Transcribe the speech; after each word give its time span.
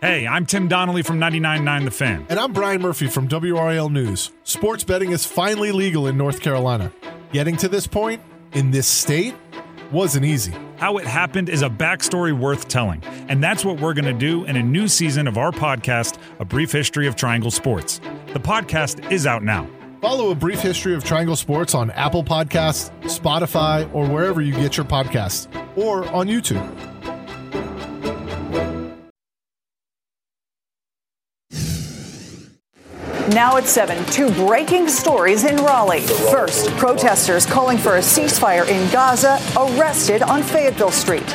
Hey, 0.00 0.26
I'm 0.26 0.46
Tim 0.46 0.66
Donnelly 0.66 1.02
from 1.02 1.20
99.9 1.20 1.84
The 1.84 1.90
Fan. 1.90 2.26
And 2.30 2.40
I'm 2.40 2.54
Brian 2.54 2.80
Murphy 2.80 3.06
from 3.06 3.28
WRAL 3.28 3.90
News. 3.92 4.32
Sports 4.44 4.82
betting 4.82 5.12
is 5.12 5.26
finally 5.26 5.72
legal 5.72 6.06
in 6.06 6.16
North 6.16 6.40
Carolina. 6.40 6.90
Getting 7.32 7.54
to 7.58 7.68
this 7.68 7.86
point 7.86 8.22
in 8.52 8.70
this 8.70 8.86
state 8.86 9.34
wasn't 9.92 10.24
easy. 10.24 10.54
How 10.78 10.96
it 10.96 11.06
happened 11.06 11.50
is 11.50 11.60
a 11.60 11.68
backstory 11.68 12.32
worth 12.32 12.66
telling, 12.66 13.04
and 13.28 13.42
that's 13.42 13.62
what 13.62 13.78
we're 13.78 13.92
going 13.92 14.06
to 14.06 14.14
do 14.14 14.44
in 14.44 14.56
a 14.56 14.62
new 14.62 14.88
season 14.88 15.28
of 15.28 15.36
our 15.36 15.50
podcast, 15.50 16.16
A 16.38 16.46
Brief 16.46 16.72
History 16.72 17.06
of 17.06 17.14
Triangle 17.14 17.50
Sports. 17.50 18.00
The 18.28 18.40
podcast 18.40 19.12
is 19.12 19.26
out 19.26 19.42
now. 19.42 19.68
Follow 20.00 20.30
A 20.30 20.34
Brief 20.34 20.60
History 20.60 20.94
of 20.94 21.04
Triangle 21.04 21.36
Sports 21.36 21.74
on 21.74 21.90
Apple 21.90 22.24
Podcasts, 22.24 22.90
Spotify, 23.02 23.86
or 23.94 24.08
wherever 24.08 24.40
you 24.40 24.54
get 24.54 24.78
your 24.78 24.86
podcasts, 24.86 25.46
or 25.76 26.10
on 26.10 26.26
YouTube. 26.26 26.89
Now 33.40 33.56
at 33.56 33.66
7, 33.66 34.04
two 34.12 34.30
breaking 34.32 34.86
stories 34.86 35.44
in 35.44 35.56
Raleigh. 35.64 36.06
First, 36.30 36.68
protesters 36.76 37.46
calling 37.46 37.78
for 37.78 37.96
a 37.96 38.00
ceasefire 38.00 38.68
in 38.68 38.92
Gaza 38.92 39.40
arrested 39.56 40.20
on 40.20 40.42
Fayetteville 40.42 40.90
Street. 40.90 41.26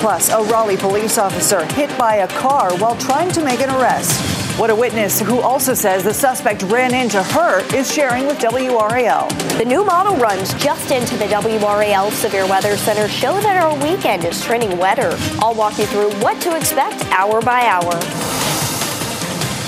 Plus, 0.00 0.28
a 0.30 0.42
Raleigh 0.42 0.76
police 0.76 1.18
officer 1.18 1.64
hit 1.74 1.96
by 1.96 2.16
a 2.16 2.26
car 2.26 2.76
while 2.78 2.96
trying 2.96 3.30
to 3.30 3.44
make 3.44 3.60
an 3.60 3.70
arrest. 3.70 4.58
What 4.58 4.70
a 4.70 4.74
witness 4.74 5.20
who 5.20 5.38
also 5.38 5.72
says 5.72 6.02
the 6.02 6.12
suspect 6.12 6.64
ran 6.64 6.94
into 6.94 7.22
her 7.22 7.60
is 7.72 7.94
sharing 7.94 8.26
with 8.26 8.40
WRAL. 8.40 9.28
The 9.56 9.64
new 9.64 9.84
model 9.84 10.16
runs 10.16 10.52
just 10.54 10.90
into 10.90 11.16
the 11.16 11.26
WRAL 11.26 12.10
Severe 12.10 12.48
Weather 12.48 12.76
Center 12.76 13.06
show 13.06 13.40
that 13.40 13.62
our 13.62 13.72
weekend 13.84 14.24
is 14.24 14.44
trending 14.44 14.76
wetter. 14.78 15.16
I'll 15.38 15.54
walk 15.54 15.78
you 15.78 15.86
through 15.86 16.10
what 16.14 16.40
to 16.40 16.56
expect 16.56 17.04
hour 17.12 17.40
by 17.40 17.66
hour. 17.66 18.31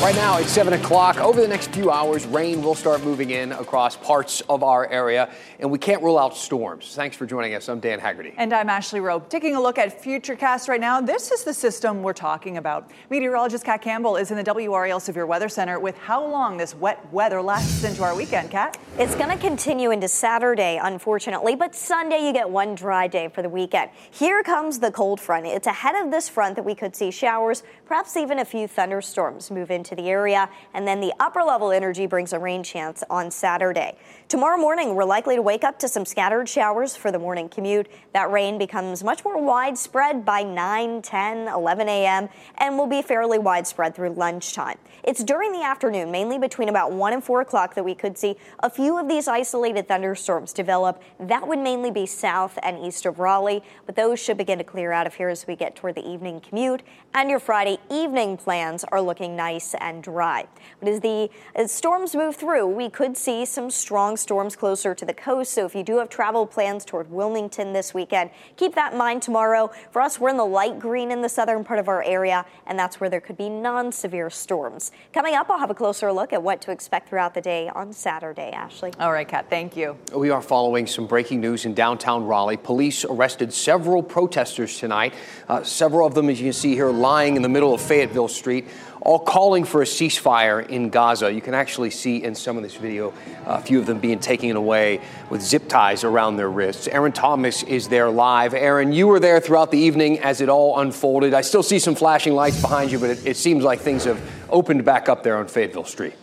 Right 0.05 0.17
now, 0.17 0.37
it's 0.37 0.53
7 0.53 0.75
o'clock. 0.75 1.17
Over 1.17 1.41
the 1.41 1.49
next 1.49 1.71
few 1.71 1.91
hours, 1.91 2.27
rain 2.27 2.63
will 2.63 2.75
start 2.75 3.03
moving 3.03 3.31
in 3.31 3.53
across 3.53 3.97
parts 3.97 4.43
of 4.51 4.63
our 4.63 4.87
area, 4.87 5.33
and 5.59 5.71
we 5.71 5.79
can't 5.79 6.03
rule 6.03 6.19
out 6.19 6.37
storms. 6.37 6.95
Thanks 6.95 7.17
for 7.17 7.25
joining 7.25 7.55
us. 7.55 7.71
I'm 7.71 7.81
Dan 7.81 8.01
Haggerty. 8.01 8.35
And 8.37 8.53
I'm 8.53 8.69
Ashley 8.69 9.01
Rope. 9.01 9.31
Taking 9.31 9.57
a 9.57 9.63
look 9.63 9.79
at 9.79 10.03
Futurecast 10.03 10.69
right 10.69 10.79
now, 10.79 11.01
this 11.01 11.31
is 11.31 11.45
the 11.45 11.55
system 11.55 12.03
we're 12.03 12.13
talking 12.13 12.59
about. 12.59 12.91
Meteorologist 13.09 13.65
Kat 13.65 13.81
Campbell 13.81 14.17
is 14.17 14.31
in 14.31 14.37
the 14.37 14.45
WRAL 14.45 15.01
Severe 15.01 15.25
Weather 15.25 15.49
Center 15.49 15.81
with 15.81 15.97
how 15.97 16.23
long 16.23 16.59
this 16.59 16.75
wet 16.75 17.11
weather 17.11 17.41
lasts 17.41 17.83
into 17.83 18.03
our 18.03 18.15
weekend, 18.15 18.51
Kat? 18.51 18.77
It's 18.99 19.15
going 19.15 19.31
to 19.31 19.39
continue 19.39 19.91
into 19.91 20.09
Saturday, 20.09 20.79
unfortunately, 20.83 21.57
but 21.57 21.75
Sunday 21.75 22.27
you 22.27 22.35
get 22.35 22.51
one 22.51 22.75
dry 22.75 23.07
day 23.07 23.29
for 23.29 23.41
the 23.41 23.49
weekend. 23.49 23.91
Here 24.11 24.43
comes 24.43 24.81
the 24.81 24.93
cold 24.93 25.19
front. 25.19 25.47
It's 25.47 25.67
ahead 25.67 25.95
of 25.95 26.11
this 26.11 26.29
front 26.29 26.57
that 26.57 26.65
we 26.67 26.75
could 26.75 26.95
see 26.95 27.11
showers, 27.11 27.63
perhaps 27.87 28.19
even 28.19 28.39
a 28.39 28.45
few 28.45 28.69
thunderstorms 28.69 29.51
move 29.51 29.71
into 29.71 29.94
the 29.95 30.09
area, 30.09 30.49
and 30.73 30.87
then 30.87 31.01
the 31.01 31.13
upper 31.21 31.43
level 31.43 31.73
energy 31.73 32.07
brings 32.07 32.33
a 32.33 32.39
rain 32.39 32.63
chance 32.63 33.03
on 33.11 33.31
Saturday. 33.31 33.97
Tomorrow 34.29 34.57
morning, 34.57 34.95
we're 34.95 35.05
likely 35.05 35.37
to 35.37 35.43
wake 35.43 35.65
up 35.65 35.79
to 35.81 35.89
some 35.89 36.05
scattered 36.05 36.49
showers 36.49 36.97
for 36.97 37.13
the 37.13 37.19
morning 37.19 37.49
commute. 37.49 37.89
That 38.13 38.31
rain 38.31 38.59
becomes 38.59 39.05
much 39.05 39.25
more 39.25 39.41
widespread 39.41 40.25
by 40.25 40.43
9, 40.43 41.03
10, 41.03 41.49
11 41.49 41.89
a.m., 41.89 42.29
and 42.59 42.79
will 42.79 42.87
be 42.87 43.03
fairly 43.03 43.39
widespread 43.39 43.95
through 43.95 44.11
lunchtime. 44.11 44.79
It's 45.03 45.23
during 45.23 45.53
the 45.53 45.63
afternoon, 45.63 46.11
mainly 46.11 46.39
between 46.39 46.69
about 46.71 46.93
1 46.93 47.13
and 47.13 47.23
4 47.23 47.43
o'clock, 47.43 47.75
that 47.75 47.85
we 47.85 47.95
could 47.95 48.17
see 48.17 48.37
a 48.61 48.71
few 48.71 48.99
of 48.99 49.09
these 49.09 49.29
isolated 49.29 49.87
thunderstorms 49.87 50.53
develop. 50.53 51.03
That 51.21 51.47
would 51.47 51.59
mainly 51.59 51.91
be 51.91 52.07
south 52.07 52.59
and 52.63 52.79
east 52.79 53.05
of 53.05 53.19
Raleigh, 53.19 53.63
but 53.85 53.97
those 53.97 54.19
should 54.19 54.39
begin 54.39 54.59
to 54.59 54.65
clear 54.65 54.93
out 54.93 55.07
of 55.07 55.15
here 55.15 55.29
as 55.29 55.47
we 55.47 55.57
get 55.57 55.77
toward 55.77 55.95
the 55.95 56.09
evening 56.09 56.41
commute. 56.41 56.83
And 57.13 57.29
your 57.29 57.39
Friday 57.39 57.79
evening 57.91 58.39
plans 58.39 58.85
are 58.85 59.01
looking 59.01 59.37
nice 59.37 59.75
and 59.85 60.03
dry. 60.03 60.47
But 60.81 60.89
as 60.89 61.01
the 61.01 61.31
as 61.55 61.71
storms 61.71 62.17
move 62.17 62.35
through, 62.37 62.67
we 62.67 62.89
could 62.89 63.17
see 63.17 63.45
some 63.45 63.71
strong 63.71 64.17
storms 64.17 64.57
closer 64.57 64.95
to 64.95 65.05
the 65.05 65.15
coast. 65.15 65.53
So 65.53 65.67
if 65.67 65.75
you 65.75 65.85
do 65.85 65.99
have 65.99 66.09
travel 66.09 66.47
plans 66.47 66.85
toward 66.85 67.11
Wilmington 67.11 67.73
this 67.75 67.93
weekend, 67.93 68.31
keep 68.57 68.75
that 68.75 68.93
in 68.93 68.99
mind 68.99 69.23
tomorrow. 69.23 69.71
For 69.91 70.01
us, 70.01 70.19
we're 70.19 70.31
in 70.31 70.39
the 70.39 70.45
light 70.45 70.79
green 70.79 71.11
in 71.11 71.21
the 71.21 71.29
southern 71.29 71.63
part 71.65 71.79
of 71.79 71.89
our 71.89 72.03
area, 72.03 72.47
and 72.67 72.79
that's 72.79 72.99
where 72.99 73.11
there 73.11 73.21
could 73.21 73.37
be 73.37 73.51
non 73.51 73.93
severe 73.93 74.31
storms. 74.31 74.91
Coming 75.13 75.35
up, 75.35 75.51
I'll 75.51 75.59
have 75.59 75.71
a 75.71 75.75
closer 75.75 76.11
look 76.13 76.33
at 76.33 76.43
what 76.43 76.63
to 76.63 76.71
expect 76.71 77.11
throughout 77.11 77.35
the 77.35 77.43
day 77.43 77.69
on 77.69 77.93
Saturday, 77.93 78.51
Ashley. 78.51 78.93
All 78.99 79.13
right, 79.13 79.29
Kat, 79.29 79.51
thank 79.51 79.77
you. 79.77 79.99
We 80.15 80.31
are 80.31 80.41
following 80.41 80.87
some 80.87 81.07
breaking 81.07 81.41
news 81.41 81.67
in 81.67 81.75
downtown 81.75 82.25
Raleigh. 82.25 82.57
Police 82.57 83.05
arrested 83.05 83.53
several 83.53 84.03
protesters 84.03 84.79
tonight. 84.79 85.13
Uh, 85.49 85.63
several 85.63 86.07
of 86.07 86.15
them, 86.15 86.31
as 86.31 86.41
you 86.41 86.47
can 86.47 86.53
see 86.55 86.75
here, 86.75 86.91
lying 86.91 87.37
in 87.37 87.43
the 87.43 87.49
middle 87.49 87.75
of 87.75 87.83
Fayetteville 87.83 88.29
Street 88.29 88.67
all 89.05 89.19
calling 89.19 89.65
for 89.65 89.83
a 89.83 89.85
ceasefire 89.85 90.67
in 90.67 90.89
Gaza. 90.89 91.33
You 91.33 91.43
can 91.43 91.55
actually 91.55 91.91
see 91.91 92.23
in 92.23 92.35
some 92.35 92.57
of 92.57 92.63
this 92.63 92.75
video 92.75 93.13
a 93.47 93.61
few 93.61 93.79
of 93.79 93.87
them 93.87 94.01
being 94.01 94.19
taken 94.19 94.57
away 94.57 95.01
with 95.31 95.43
zip 95.43 95.69
ties 95.69 96.05
around 96.05 96.37
their 96.37 96.51
wrists. 96.51 96.89
Aaron 96.89 97.13
Thomas 97.13 97.63
is 97.63 97.89
there 97.89 98.11
live. 98.11 98.55
Aaron, 98.55 98.93
you 98.93 99.07
were 99.07 99.21
there 99.21 99.41
throughout 99.41 99.71
the 99.71 99.79
evening 99.79 100.21
as 100.21 100.41
it 100.41 100.49
all 100.49 100.81
unfolded. 100.81 101.35
I 101.35 101.43
still 101.43 101.63
see 101.63 101.79
some 101.79 101.95
flashing 101.95 102.35
lights 102.35 102.61
behind 102.61 102.91
you, 102.91 102.99
but 102.99 103.11
it, 103.11 103.27
it 103.27 103.37
seems 103.37 103.63
like 103.63 103.81
things 103.81 104.05
have 104.05 104.21
opened 104.49 104.85
back 104.85 105.09
up 105.09 105.23
there 105.23 105.37
on 105.37 105.49
Fayetteville 105.49 105.85
Street. 105.85 106.15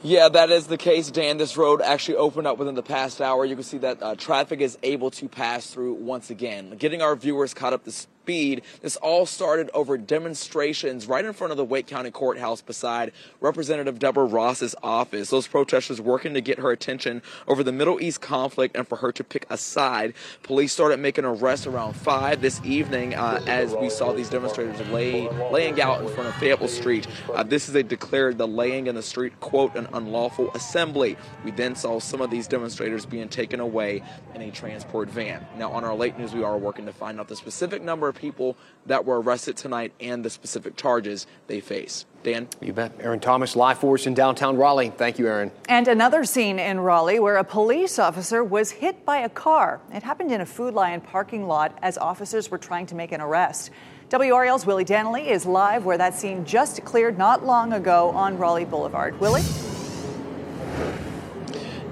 Yeah, 0.00 0.28
that 0.28 0.50
is 0.50 0.68
the 0.68 0.76
case, 0.76 1.10
Dan. 1.10 1.38
This 1.38 1.56
road 1.56 1.82
actually 1.82 2.18
opened 2.18 2.46
up 2.46 2.56
within 2.56 2.76
the 2.76 2.84
past 2.84 3.20
hour. 3.20 3.44
You 3.44 3.56
can 3.56 3.64
see 3.64 3.78
that 3.78 4.00
uh, 4.00 4.14
traffic 4.14 4.60
is 4.60 4.78
able 4.84 5.10
to 5.12 5.28
pass 5.28 5.66
through 5.66 5.94
once 5.94 6.30
again. 6.30 6.76
Getting 6.78 7.02
our 7.02 7.16
viewers 7.16 7.52
caught 7.52 7.72
up 7.72 7.82
to 7.84 7.90
speed. 8.28 8.60
This 8.82 8.96
all 8.96 9.24
started 9.24 9.70
over 9.72 9.96
demonstrations 9.96 11.06
right 11.06 11.24
in 11.24 11.32
front 11.32 11.50
of 11.50 11.56
the 11.56 11.64
Wake 11.64 11.86
County 11.86 12.10
Courthouse 12.10 12.60
beside 12.60 13.10
Representative 13.40 13.98
Deborah 13.98 14.26
Ross's 14.26 14.74
office. 14.82 15.30
Those 15.30 15.48
protesters 15.48 15.98
working 15.98 16.34
to 16.34 16.42
get 16.42 16.58
her 16.58 16.70
attention 16.70 17.22
over 17.46 17.62
the 17.62 17.72
Middle 17.72 18.02
East 18.02 18.20
conflict 18.20 18.76
and 18.76 18.86
for 18.86 18.96
her 18.96 19.12
to 19.12 19.24
pick 19.24 19.46
a 19.48 19.56
side. 19.56 20.12
Police 20.42 20.74
started 20.74 21.00
making 21.00 21.24
arrests 21.24 21.66
around 21.66 21.96
5 21.96 22.42
this 22.42 22.60
evening 22.66 23.14
uh, 23.14 23.42
as 23.46 23.74
we 23.74 23.88
saw 23.88 24.12
these 24.12 24.28
demonstrators 24.28 24.78
lay, 24.88 25.26
laying 25.50 25.80
out 25.80 26.02
in 26.02 26.08
front 26.08 26.28
of 26.28 26.34
Fayetteville 26.34 26.68
Street. 26.68 27.06
Uh, 27.34 27.42
this 27.42 27.70
is 27.70 27.74
a 27.76 27.82
declared 27.82 28.36
the 28.36 28.46
laying 28.46 28.88
in 28.88 28.94
the 28.94 29.02
street, 29.02 29.40
quote, 29.40 29.74
an 29.74 29.88
unlawful 29.94 30.50
assembly. 30.52 31.16
We 31.46 31.50
then 31.50 31.74
saw 31.74 31.98
some 31.98 32.20
of 32.20 32.30
these 32.30 32.46
demonstrators 32.46 33.06
being 33.06 33.30
taken 33.30 33.58
away 33.58 34.02
in 34.34 34.42
a 34.42 34.50
transport 34.50 35.08
van. 35.08 35.46
Now, 35.56 35.72
on 35.72 35.82
our 35.82 35.94
late 35.94 36.18
news, 36.18 36.34
we 36.34 36.42
are 36.42 36.58
working 36.58 36.84
to 36.84 36.92
find 36.92 37.18
out 37.18 37.28
the 37.28 37.36
specific 37.36 37.80
number 37.82 38.06
of 38.06 38.17
people 38.18 38.56
that 38.86 39.04
were 39.04 39.20
arrested 39.20 39.56
tonight 39.56 39.92
and 40.00 40.24
the 40.24 40.30
specific 40.30 40.76
charges 40.76 41.26
they 41.46 41.60
face. 41.60 42.04
Dan? 42.22 42.48
You 42.60 42.72
bet. 42.72 42.92
Aaron 43.00 43.20
Thomas, 43.20 43.54
live 43.54 43.78
for 43.78 43.94
us 43.94 44.06
in 44.06 44.14
downtown 44.14 44.56
Raleigh. 44.56 44.90
Thank 44.90 45.18
you, 45.18 45.28
Aaron. 45.28 45.52
And 45.68 45.88
another 45.88 46.24
scene 46.24 46.58
in 46.58 46.80
Raleigh 46.80 47.20
where 47.20 47.36
a 47.36 47.44
police 47.44 47.98
officer 47.98 48.42
was 48.42 48.70
hit 48.70 49.06
by 49.06 49.18
a 49.18 49.28
car. 49.28 49.80
It 49.92 50.02
happened 50.02 50.32
in 50.32 50.40
a 50.40 50.46
Food 50.46 50.74
Lion 50.74 51.00
parking 51.00 51.46
lot 51.46 51.78
as 51.80 51.96
officers 51.96 52.50
were 52.50 52.58
trying 52.58 52.86
to 52.86 52.94
make 52.94 53.12
an 53.12 53.20
arrest. 53.20 53.70
WRAL's 54.10 54.66
Willie 54.66 54.84
Danley 54.84 55.28
is 55.28 55.46
live 55.46 55.84
where 55.84 55.98
that 55.98 56.14
scene 56.14 56.44
just 56.44 56.84
cleared 56.84 57.18
not 57.18 57.44
long 57.44 57.72
ago 57.74 58.10
on 58.10 58.38
Raleigh 58.38 58.64
Boulevard. 58.64 59.20
Willie? 59.20 59.42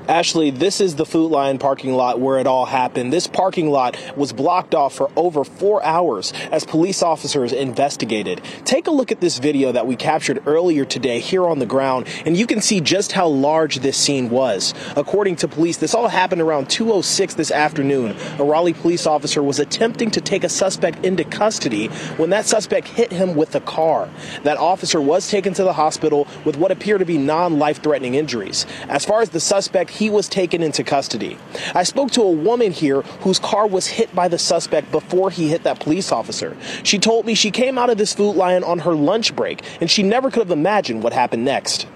Ashley, 0.08 0.50
this 0.50 0.80
is 0.80 0.94
the 0.94 1.04
Food 1.04 1.32
Lion 1.32 1.58
parking 1.58 1.92
lot 1.92 2.20
where 2.20 2.38
it 2.38 2.46
all 2.46 2.64
happened. 2.64 3.12
This 3.12 3.26
parking 3.26 3.70
lot 3.70 3.96
was 4.16 4.32
blocked 4.32 4.72
off 4.72 4.94
for 4.94 5.10
over 5.16 5.42
four 5.42 5.82
hours 5.82 6.32
as 6.52 6.64
police 6.64 7.02
officers 7.02 7.52
investigated. 7.52 8.40
Take 8.64 8.86
a 8.86 8.92
look 8.92 9.10
at 9.10 9.20
this 9.20 9.38
video 9.38 9.72
that 9.72 9.88
we 9.88 9.96
captured 9.96 10.44
earlier 10.46 10.84
today 10.84 11.18
here 11.18 11.44
on 11.48 11.58
the 11.58 11.66
ground, 11.66 12.06
and 12.24 12.36
you 12.36 12.46
can 12.46 12.60
see 12.60 12.80
just 12.80 13.10
how 13.10 13.26
large 13.26 13.80
this 13.80 13.96
scene 13.96 14.30
was. 14.30 14.74
According 14.94 15.36
to 15.36 15.48
police, 15.48 15.78
this 15.78 15.92
all 15.92 16.06
happened 16.06 16.40
around 16.40 16.68
2.06 16.68 17.34
this 17.34 17.50
afternoon. 17.50 18.16
A 18.38 18.44
Raleigh 18.44 18.74
police 18.74 19.06
officer 19.06 19.42
was 19.42 19.58
attempting 19.58 20.12
to 20.12 20.20
take 20.20 20.44
a 20.44 20.48
suspect 20.48 21.04
into 21.04 21.24
custody 21.24 21.88
when 22.16 22.30
that 22.30 22.46
suspect 22.46 22.86
hit 22.86 23.10
him 23.10 23.34
with 23.34 23.56
a 23.56 23.60
car. 23.60 24.08
That 24.44 24.56
officer 24.56 25.00
was 25.00 25.28
taken 25.28 25.52
to 25.54 25.64
the 25.64 25.72
hospital 25.72 26.28
with 26.44 26.56
what 26.56 26.70
appear 26.70 26.96
to 26.96 27.04
be 27.04 27.18
non-life 27.18 27.82
threatening 27.82 28.14
injuries. 28.14 28.66
As 28.88 29.04
far 29.04 29.20
as 29.20 29.30
the 29.30 29.40
suspect, 29.40 29.95
he 29.96 30.10
was 30.10 30.28
taken 30.28 30.62
into 30.62 30.84
custody. 30.84 31.38
I 31.74 31.82
spoke 31.82 32.10
to 32.12 32.22
a 32.22 32.30
woman 32.30 32.70
here 32.70 33.02
whose 33.22 33.38
car 33.38 33.66
was 33.66 33.86
hit 33.86 34.14
by 34.14 34.28
the 34.28 34.38
suspect 34.38 34.92
before 34.92 35.30
he 35.30 35.48
hit 35.48 35.62
that 35.64 35.80
police 35.80 36.12
officer. 36.12 36.56
She 36.82 36.98
told 36.98 37.24
me 37.24 37.34
she 37.34 37.50
came 37.50 37.78
out 37.78 37.88
of 37.88 37.96
this 37.96 38.12
Food 38.12 38.36
Lion 38.36 38.62
on 38.62 38.80
her 38.80 38.94
lunch 38.94 39.34
break 39.34 39.62
and 39.80 39.90
she 39.90 40.02
never 40.02 40.30
could 40.30 40.40
have 40.40 40.50
imagined 40.50 41.02
what 41.02 41.12
happened 41.12 41.44
next. 41.44 41.86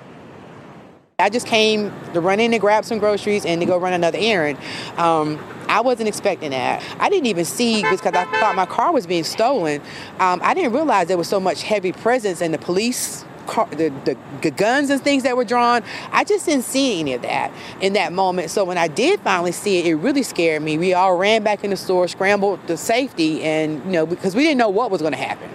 I 1.19 1.29
just 1.29 1.47
came 1.47 1.93
to 2.15 2.21
run 2.21 2.41
in 2.41 2.55
and 2.55 2.61
grab 2.61 2.87
some 2.87 2.99
groceries 2.99 3.45
and 3.45 3.61
to 3.61 3.67
go 3.67 3.77
run 3.77 3.93
another 3.93 4.19
errand. 4.19 4.59
Um, 4.97 5.39
I 5.69 5.83
wasn't 5.83 6.09
expecting 6.09 6.51
that. 6.51 6.83
I 6.99 7.11
didn't 7.11 7.27
even 7.27 7.45
see 7.45 7.83
because 7.83 8.15
I 8.15 8.25
thought 8.41 8.55
my 8.57 8.67
car 8.67 8.93
was 8.93 9.07
being 9.07 9.25
stolen. 9.25 9.83
Um, 10.19 10.41
I 10.43 10.55
didn't 10.55 10.73
realize 10.73 11.09
there 11.09 11.19
was 11.19 11.29
so 11.29 11.39
much 11.39 11.63
heavy 11.63 11.93
presence 11.93 12.41
in 12.41 12.53
the 12.53 12.59
police 12.59 13.25
car, 13.47 13.67
the, 13.67 14.17
the 14.43 14.51
guns 14.51 14.91
and 14.91 15.01
things 15.03 15.23
that 15.23 15.37
were 15.37 15.45
drawn. 15.45 15.83
I 16.13 16.25
just 16.25 16.47
didn't 16.47 16.65
see 16.65 17.01
any 17.01 17.15
of 17.15 17.23
that 17.23 17.53
in 17.81 17.95
that 17.95 18.13
moment. 18.13 18.51
So 18.51 18.65
when 18.65 18.79
I 18.79 18.89
did 18.89 19.21
finally 19.21 19.53
see 19.53 19.79
it, 19.79 19.87
it 19.87 19.95
really 19.95 20.23
scared 20.23 20.63
me. 20.63 20.79
We 20.79 20.95
all 20.95 21.17
ran 21.17 21.43
back 21.43 21.65
in 21.65 21.71
the 21.71 21.77
store, 21.77 22.09
scrambled 22.09 22.67
to 22.67 22.77
safety, 22.77 23.43
and 23.43 23.85
you 23.85 23.93
know 23.93 24.07
because 24.07 24.35
we 24.35 24.43
didn't 24.45 24.59
know 24.59 24.69
what 24.69 24.91
was 24.91 25.01
going 25.01 25.13
to 25.13 25.19
happen. 25.19 25.51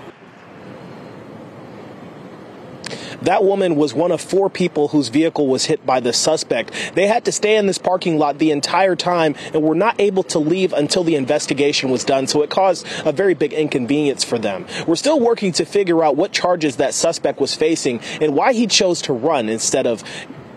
That 3.21 3.43
woman 3.43 3.75
was 3.75 3.93
one 3.93 4.11
of 4.11 4.21
four 4.21 4.49
people 4.49 4.89
whose 4.89 5.09
vehicle 5.09 5.47
was 5.47 5.65
hit 5.65 5.85
by 5.85 5.99
the 5.99 6.13
suspect. 6.13 6.71
They 6.95 7.07
had 7.07 7.25
to 7.25 7.31
stay 7.31 7.57
in 7.57 7.67
this 7.67 7.77
parking 7.77 8.17
lot 8.17 8.37
the 8.37 8.51
entire 8.51 8.95
time 8.95 9.35
and 9.53 9.63
were 9.63 9.75
not 9.75 9.99
able 9.99 10.23
to 10.23 10.39
leave 10.39 10.73
until 10.73 11.03
the 11.03 11.15
investigation 11.15 11.89
was 11.89 12.03
done. 12.03 12.27
So 12.27 12.41
it 12.41 12.49
caused 12.49 12.85
a 13.05 13.11
very 13.11 13.33
big 13.33 13.53
inconvenience 13.53 14.23
for 14.23 14.37
them. 14.37 14.65
We're 14.87 14.95
still 14.95 15.19
working 15.19 15.51
to 15.53 15.65
figure 15.65 16.03
out 16.03 16.15
what 16.15 16.31
charges 16.31 16.77
that 16.77 16.93
suspect 16.93 17.39
was 17.39 17.55
facing 17.55 17.99
and 18.21 18.35
why 18.35 18.53
he 18.53 18.67
chose 18.67 19.01
to 19.03 19.13
run 19.13 19.49
instead 19.49 19.87
of 19.87 20.03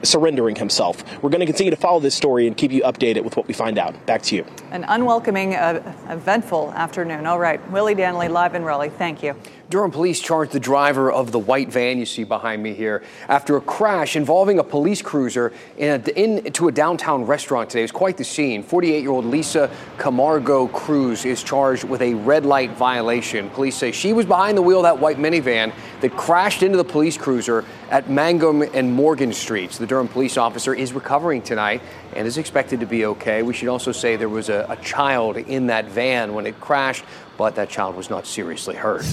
surrendering 0.02 0.56
himself. 0.56 1.02
We're 1.22 1.30
going 1.30 1.40
to 1.40 1.46
continue 1.46 1.70
to 1.70 1.76
follow 1.76 2.00
this 2.00 2.14
story 2.14 2.46
and 2.46 2.56
keep 2.56 2.70
you 2.70 2.82
updated 2.82 3.24
with 3.24 3.36
what 3.36 3.48
we 3.48 3.54
find 3.54 3.78
out. 3.78 4.06
Back 4.06 4.22
to 4.22 4.36
you. 4.36 4.46
An 4.70 4.84
unwelcoming, 4.84 5.54
uh, 5.54 5.94
eventful 6.08 6.72
afternoon. 6.74 7.26
All 7.26 7.38
right. 7.38 7.60
Willie 7.70 7.94
Danley, 7.94 8.28
live 8.28 8.54
in 8.54 8.62
Raleigh. 8.62 8.90
Thank 8.90 9.22
you. 9.22 9.34
Durham 9.70 9.90
police 9.90 10.18
charged 10.18 10.52
the 10.52 10.60
driver 10.60 11.12
of 11.12 11.30
the 11.30 11.38
white 11.38 11.70
van 11.70 11.98
you 11.98 12.06
see 12.06 12.24
behind 12.24 12.62
me 12.62 12.72
here 12.72 13.02
after 13.28 13.58
a 13.58 13.60
crash 13.60 14.16
involving 14.16 14.58
a 14.58 14.64
police 14.64 15.02
cruiser 15.02 15.52
in 15.76 16.02
into 16.16 16.68
a 16.68 16.72
downtown 16.72 17.26
restaurant 17.26 17.68
today. 17.68 17.80
It 17.80 17.84
was 17.84 17.92
quite 17.92 18.16
the 18.16 18.24
scene. 18.24 18.62
48 18.62 19.02
year 19.02 19.10
old 19.10 19.26
Lisa 19.26 19.70
Camargo 19.98 20.68
Cruz 20.68 21.26
is 21.26 21.42
charged 21.42 21.84
with 21.84 22.00
a 22.00 22.14
red 22.14 22.46
light 22.46 22.70
violation. 22.70 23.50
Police 23.50 23.76
say 23.76 23.92
she 23.92 24.14
was 24.14 24.24
behind 24.24 24.56
the 24.56 24.62
wheel 24.62 24.78
of 24.78 24.84
that 24.84 24.98
white 24.98 25.18
minivan 25.18 25.74
that 26.00 26.16
crashed 26.16 26.62
into 26.62 26.78
the 26.78 26.84
police 26.84 27.18
cruiser 27.18 27.62
at 27.90 28.08
Mangum 28.08 28.62
and 28.62 28.90
Morgan 28.90 29.34
Streets. 29.34 29.76
The 29.76 29.86
Durham 29.86 30.08
police 30.08 30.38
officer 30.38 30.72
is 30.72 30.94
recovering 30.94 31.42
tonight 31.42 31.82
and 32.16 32.26
is 32.26 32.38
expected 32.38 32.80
to 32.80 32.86
be 32.86 33.04
okay. 33.04 33.42
We 33.42 33.52
should 33.52 33.68
also 33.68 33.92
say 33.92 34.16
there 34.16 34.30
was 34.30 34.48
a, 34.48 34.64
a 34.70 34.76
child 34.76 35.36
in 35.36 35.66
that 35.66 35.84
van 35.86 36.32
when 36.32 36.46
it 36.46 36.58
crashed, 36.58 37.04
but 37.36 37.54
that 37.56 37.68
child 37.68 37.96
was 37.96 38.08
not 38.08 38.26
seriously 38.26 38.74
hurt. 38.74 39.04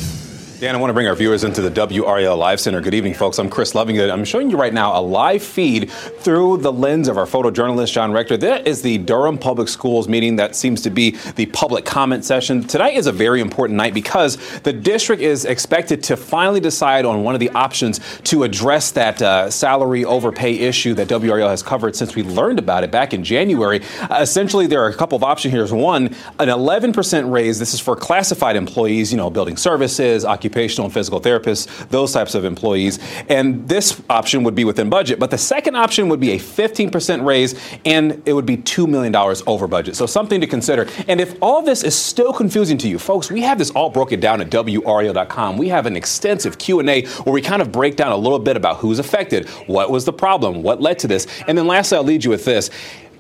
Dan, 0.58 0.74
I 0.74 0.78
want 0.78 0.90
to 0.90 0.94
bring 0.94 1.08
our 1.08 1.16
viewers 1.16 1.44
into 1.44 1.62
the 1.62 1.70
WRAL 1.70 2.38
Live 2.38 2.62
Center. 2.62 2.80
Good 2.80 2.94
evening, 2.94 3.14
folks. 3.14 3.40
I'm 3.40 3.50
Chris 3.50 3.74
Lovingood. 3.74 4.10
I'm 4.10 4.24
showing 4.24 4.50
you 4.50 4.56
right 4.56 4.74
now 4.74 4.98
a 4.98 5.02
live 5.02 5.44
feed 5.44 5.92
through 5.92 6.58
the 6.60 6.72
lens 6.72 7.10
of 7.10 7.18
our 7.18 7.26
photojournalist, 7.26 7.92
John 7.92 8.14
Rector. 8.14 8.38
That 8.38 8.66
is 8.66 8.82
the 8.82 8.98
Durham 9.00 9.38
Public 9.38 9.68
Schools 9.68 10.08
meeting 10.08 10.38
that 10.38 10.56
seems 10.56 10.82
to 10.84 10.90
be 10.90 11.18
the 11.36 11.48
public 11.48 11.84
comment 11.84 12.24
session. 12.24 12.64
Tonight 12.64 12.94
is 12.94 13.06
a 13.06 13.12
very 13.12 13.42
important 13.42 13.76
night 13.76 13.94
because 13.94 14.38
the 14.62 14.72
district 14.72 15.22
is 15.22 15.44
expected 15.44 16.02
to 16.04 16.16
finally 16.16 16.62
decide 16.62 17.04
on 17.04 17.24
one 17.24 17.34
of 17.34 17.42
the 17.42 17.50
options 17.50 18.00
to 18.24 18.44
address 18.44 18.92
that 18.92 19.22
uh, 19.22 19.50
salary 19.50 20.06
overpay 20.06 20.54
issue 20.54 20.94
that 20.94 21.10
WRAL 21.10 21.50
has 21.50 21.64
covered 21.64 21.98
since 21.98 22.16
we 22.16 22.24
learned 22.24 22.60
about 22.60 22.86
it 22.86 22.92
back 22.92 23.14
in 23.14 23.26
January. 23.26 23.82
Uh, 24.00 24.20
essentially, 24.22 24.68
there 24.68 24.82
are 24.82 24.90
a 24.90 24.96
couple 24.96 25.18
of 25.18 25.24
options 25.24 25.54
here. 25.54 25.66
One, 25.76 26.06
an 26.40 26.48
11% 26.48 27.30
raise. 27.30 27.60
This 27.60 27.74
is 27.74 27.82
for 27.82 27.98
classified 27.98 28.56
employees, 28.56 29.12
you 29.12 29.18
know, 29.18 29.30
building 29.30 29.58
services, 29.58 30.24
and 30.46 30.94
physical 30.94 31.20
therapists, 31.22 31.90
those 31.90 32.14
types 32.14 32.36
of 32.36 32.46
employees. 32.46 33.00
And 33.30 33.68
this 33.68 34.02
option 34.10 34.44
would 34.44 34.56
be 34.56 34.66
within 34.66 34.90
budget. 34.90 35.20
But 35.20 35.32
the 35.32 35.38
second 35.38 35.76
option 35.76 36.10
would 36.10 36.20
be 36.20 36.32
a 36.32 36.40
15% 36.40 37.26
raise, 37.26 37.56
and 37.86 38.22
it 38.26 38.34
would 38.34 38.46
be 38.46 38.58
$2 38.58 38.88
million 38.88 39.16
over 39.48 39.68
budget. 39.68 39.96
So 39.96 40.06
something 40.06 40.42
to 40.42 40.48
consider. 40.48 40.88
And 41.08 41.22
if 41.22 41.38
all 41.42 41.62
this 41.62 41.84
is 41.84 41.96
still 41.96 42.34
confusing 42.34 42.78
to 42.80 42.90
you, 42.90 43.00
folks, 43.00 43.30
we 43.32 43.42
have 43.42 43.58
this 43.58 43.72
all 43.72 43.90
broken 43.90 44.20
down 44.20 44.42
at 44.42 44.50
WRAL.com. 44.50 45.58
We 45.58 45.70
have 45.70 45.86
an 45.86 45.96
extensive 45.96 46.58
Q&A 46.58 47.06
where 47.06 47.34
we 47.34 47.42
kind 47.42 47.62
of 47.62 47.72
break 47.72 47.96
down 47.96 48.12
a 48.12 48.18
little 48.18 48.40
bit 48.40 48.58
about 48.58 48.78
who's 48.78 49.00
affected, 49.00 49.48
what 49.68 49.90
was 49.90 50.06
the 50.06 50.14
problem, 50.14 50.64
what 50.64 50.82
led 50.82 51.00
to 51.00 51.08
this. 51.08 51.28
And 51.48 51.58
then 51.58 51.68
lastly, 51.68 51.98
I'll 51.98 52.04
lead 52.04 52.24
you 52.24 52.30
with 52.30 52.46
this. 52.46 52.70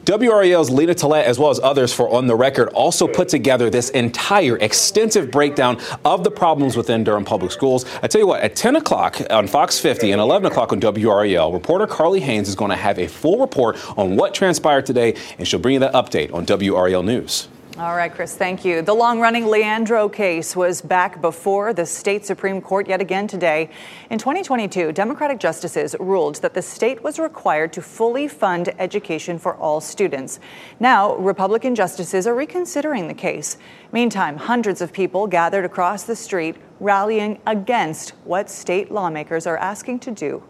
WRAL's 0.06 0.69
Lena 0.69 0.94
Tillett, 0.94 1.24
as 1.24 1.40
well 1.40 1.50
as 1.50 1.60
others 1.62 1.92
for 1.92 2.07
On 2.10 2.28
the 2.28 2.36
Record, 2.36 2.69
also 2.69 3.07
put 3.07 3.28
together 3.28 3.72
this 3.72 3.90
entire 3.90 4.56
extensive 4.57 5.31
breakdown 5.31 5.80
of 6.06 6.24
the 6.24 6.30
problems 6.30 6.78
within 6.78 7.04
Durham 7.04 7.25
Public 7.25 7.52
Schools. 7.52 7.86
I 8.04 8.07
tell 8.07 8.22
you 8.22 8.28
what, 8.28 8.42
at 8.42 8.56
10 8.56 8.75
o'clock 8.75 9.19
on 9.31 9.48
Fox 9.48 9.80
50 9.80 10.12
and 10.12 10.22
11 10.22 10.52
o'clock 10.52 10.72
on 10.72 10.80
WRAL, 10.80 11.52
reporter 11.52 11.88
Carly 11.88 12.19
Haynes 12.19 12.48
is 12.48 12.54
going 12.54 12.69
to 12.69 12.78
have 12.78 13.00
a 13.00 13.07
full 13.07 13.40
report 13.40 13.78
on 13.98 14.16
what 14.16 14.36
transpired 14.36 14.86
today, 14.86 15.16
and 15.40 15.48
she'll 15.48 15.60
bring 15.60 15.74
you 15.74 15.80
that 15.80 15.94
update 15.94 16.31
on 16.31 16.46
WRAL 16.46 17.04
News. 17.04 17.48
All 17.77 17.94
right, 17.94 18.13
Chris, 18.13 18.38
thank 18.38 18.63
you. 18.63 18.81
The 18.81 18.95
long 18.95 19.19
running 19.19 19.48
Leandro 19.48 20.07
case 20.07 20.56
was 20.56 20.81
back 20.81 21.19
before 21.19 21.74
the 21.74 21.86
state 21.86 22.25
Supreme 22.25 22.62
Court 22.62 22.88
yet 22.88 23.01
again 23.01 23.27
today. 23.27 23.69
In 24.10 24.18
2022, 24.18 24.94
Democratic 24.94 25.42
justices 25.42 25.94
ruled 26.00 26.36
that 26.36 26.54
the 26.54 26.62
state 26.62 27.04
was 27.04 27.19
required 27.19 27.74
to 27.74 27.81
fully 27.81 28.30
fund 28.30 28.74
education 28.80 29.38
for 29.38 29.57
all 29.57 29.81
students. 29.81 30.39
Now, 30.80 31.18
Republican 31.18 31.75
justices 31.75 32.25
are 32.25 32.33
reconsidering 32.33 33.10
the 33.10 33.13
case. 33.13 33.57
Meantime, 33.92 34.38
hundreds 34.38 34.80
of 34.80 34.94
people 34.94 35.28
gathered 35.28 35.66
across 35.66 36.04
the 36.04 36.16
street 36.16 36.56
rallying 36.80 37.42
against 37.45 38.12
what 38.24 38.50
state 38.50 38.89
lawmakers 38.89 39.45
are 39.45 39.57
asking 39.57 40.00
to 40.00 40.12
do 40.12 40.42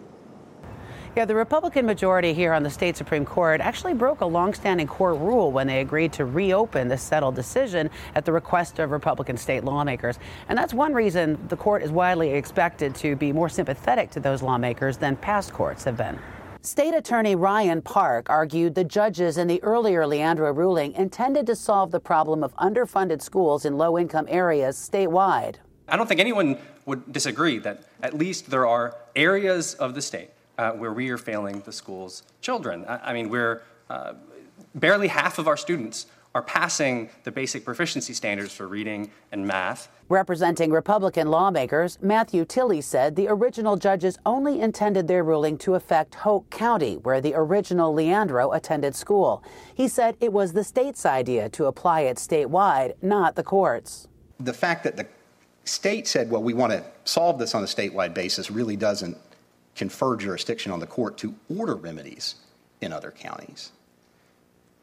yeah, 1.16 1.24
the 1.24 1.36
Republican 1.36 1.86
majority 1.86 2.34
here 2.34 2.52
on 2.52 2.62
the 2.62 2.70
state 2.70 2.98
Supreme 2.98 3.24
Court 3.24 3.62
actually 3.62 3.94
broke 3.94 4.20
a 4.20 4.26
longstanding 4.26 4.86
court 4.86 5.18
rule 5.20 5.50
when 5.50 5.66
they 5.66 5.80
agreed 5.80 6.12
to 6.14 6.26
reopen 6.26 6.90
the 6.90 6.98
settled 6.98 7.36
decision 7.36 7.90
at 8.16 8.26
the 8.26 8.34
request 8.34 8.80
of 8.80 8.92
Republican 8.92 9.38
state 9.38 9.64
lawmakers. 9.64 10.20
And 10.50 10.58
that's 10.58 10.74
one 10.74 10.94
reason 10.94 11.40
the 11.48 11.56
court 11.56 11.84
is 11.84 11.92
widely 11.92 12.32
expected 12.32 12.94
to 12.96 13.16
be 13.16 13.32
more 13.32 13.48
sympathetic 13.48 14.12
to 14.12 14.20
those 14.20 14.42
lawmakers 14.42 14.98
than 14.98 15.16
past 15.16 15.54
courts 15.54 15.86
have 15.86 15.96
been. 15.96 16.20
State 16.64 16.94
Attorney 16.94 17.36
Ryan 17.36 17.82
Park 17.82 18.30
argued 18.30 18.76
the 18.76 18.84
judges 18.84 19.38
in 19.38 19.48
the 19.48 19.64
earlier 19.64 20.06
Leandro 20.06 20.52
ruling 20.52 20.92
intended 20.94 21.46
to 21.46 21.56
solve 21.56 21.92
the 21.92 22.00
problem 22.00 22.44
of 22.44 22.54
underfunded 22.56 23.22
schools 23.22 23.64
in 23.64 23.78
low 23.78 23.98
income 23.98 24.26
areas 24.28 24.76
statewide. 24.78 25.58
I 25.88 25.96
don't 25.96 26.08
think 26.08 26.20
anyone 26.20 26.58
would 26.86 27.14
disagree 27.14 27.60
that 27.60 27.84
at 28.02 28.16
least 28.16 28.50
there 28.50 28.68
are 28.68 28.98
areas 29.16 29.76
of 29.76 29.94
the 29.94 30.02
state 30.02 30.32
uh, 30.58 30.72
where 30.72 30.94
we 30.94 31.10
are 31.10 31.18
failing 31.18 31.62
the 31.62 31.72
school's 31.72 32.24
children. 32.42 32.86
I, 32.86 33.12
I 33.12 33.14
mean, 33.14 33.30
we're 33.30 33.64
uh, 33.90 34.14
barely 34.74 35.08
half 35.08 35.38
of 35.38 35.48
our 35.48 35.58
students 35.58 36.08
are 36.36 36.42
passing 36.42 37.10
the 37.24 37.32
basic 37.32 37.64
proficiency 37.64 38.14
standards 38.14 38.54
for 38.54 38.68
reading 38.68 39.10
and 39.32 39.48
math. 39.48 39.88
Representing 40.10 40.70
Republican 40.70 41.30
lawmakers, 41.30 41.98
Matthew 42.02 42.44
Tilley 42.44 42.82
said 42.82 43.16
the 43.16 43.30
original 43.30 43.78
judges 43.78 44.20
only 44.26 44.60
intended 44.60 45.08
their 45.08 45.24
ruling 45.24 45.58
to 45.60 45.76
affect 45.76 46.14
Hoke 46.16 46.50
County, 46.50 46.96
where 46.98 47.22
the 47.22 47.34
original 47.34 47.94
Leandro 47.94 48.52
attended 48.52 48.96
school. 48.96 49.44
He 49.74 49.88
said 49.88 50.18
it 50.20 50.34
was 50.34 50.52
the 50.52 50.66
state's 50.66 51.06
idea 51.06 51.48
to 51.50 51.66
apply 51.66 52.02
it 52.02 52.18
statewide, 52.18 52.96
not 53.02 53.38
the 53.38 53.44
courts. 53.44 54.10
The 54.38 54.54
fact 54.54 54.84
that 54.84 54.98
the 54.98 55.08
state 55.64 56.06
said, 56.06 56.30
well, 56.30 56.44
we 56.44 56.54
want 56.54 56.74
to 56.74 56.84
solve 57.06 57.40
this 57.40 57.56
on 57.56 57.64
a 57.64 57.66
statewide 57.66 58.14
basis 58.14 58.52
really 58.52 58.76
doesn't 58.76 59.18
confer 59.76 60.16
jurisdiction 60.16 60.72
on 60.72 60.80
the 60.80 60.88
court 60.88 61.18
to 61.20 61.36
order 61.56 61.76
remedies 61.76 62.36
in 62.82 62.94
other 62.94 63.12
counties. 63.12 63.72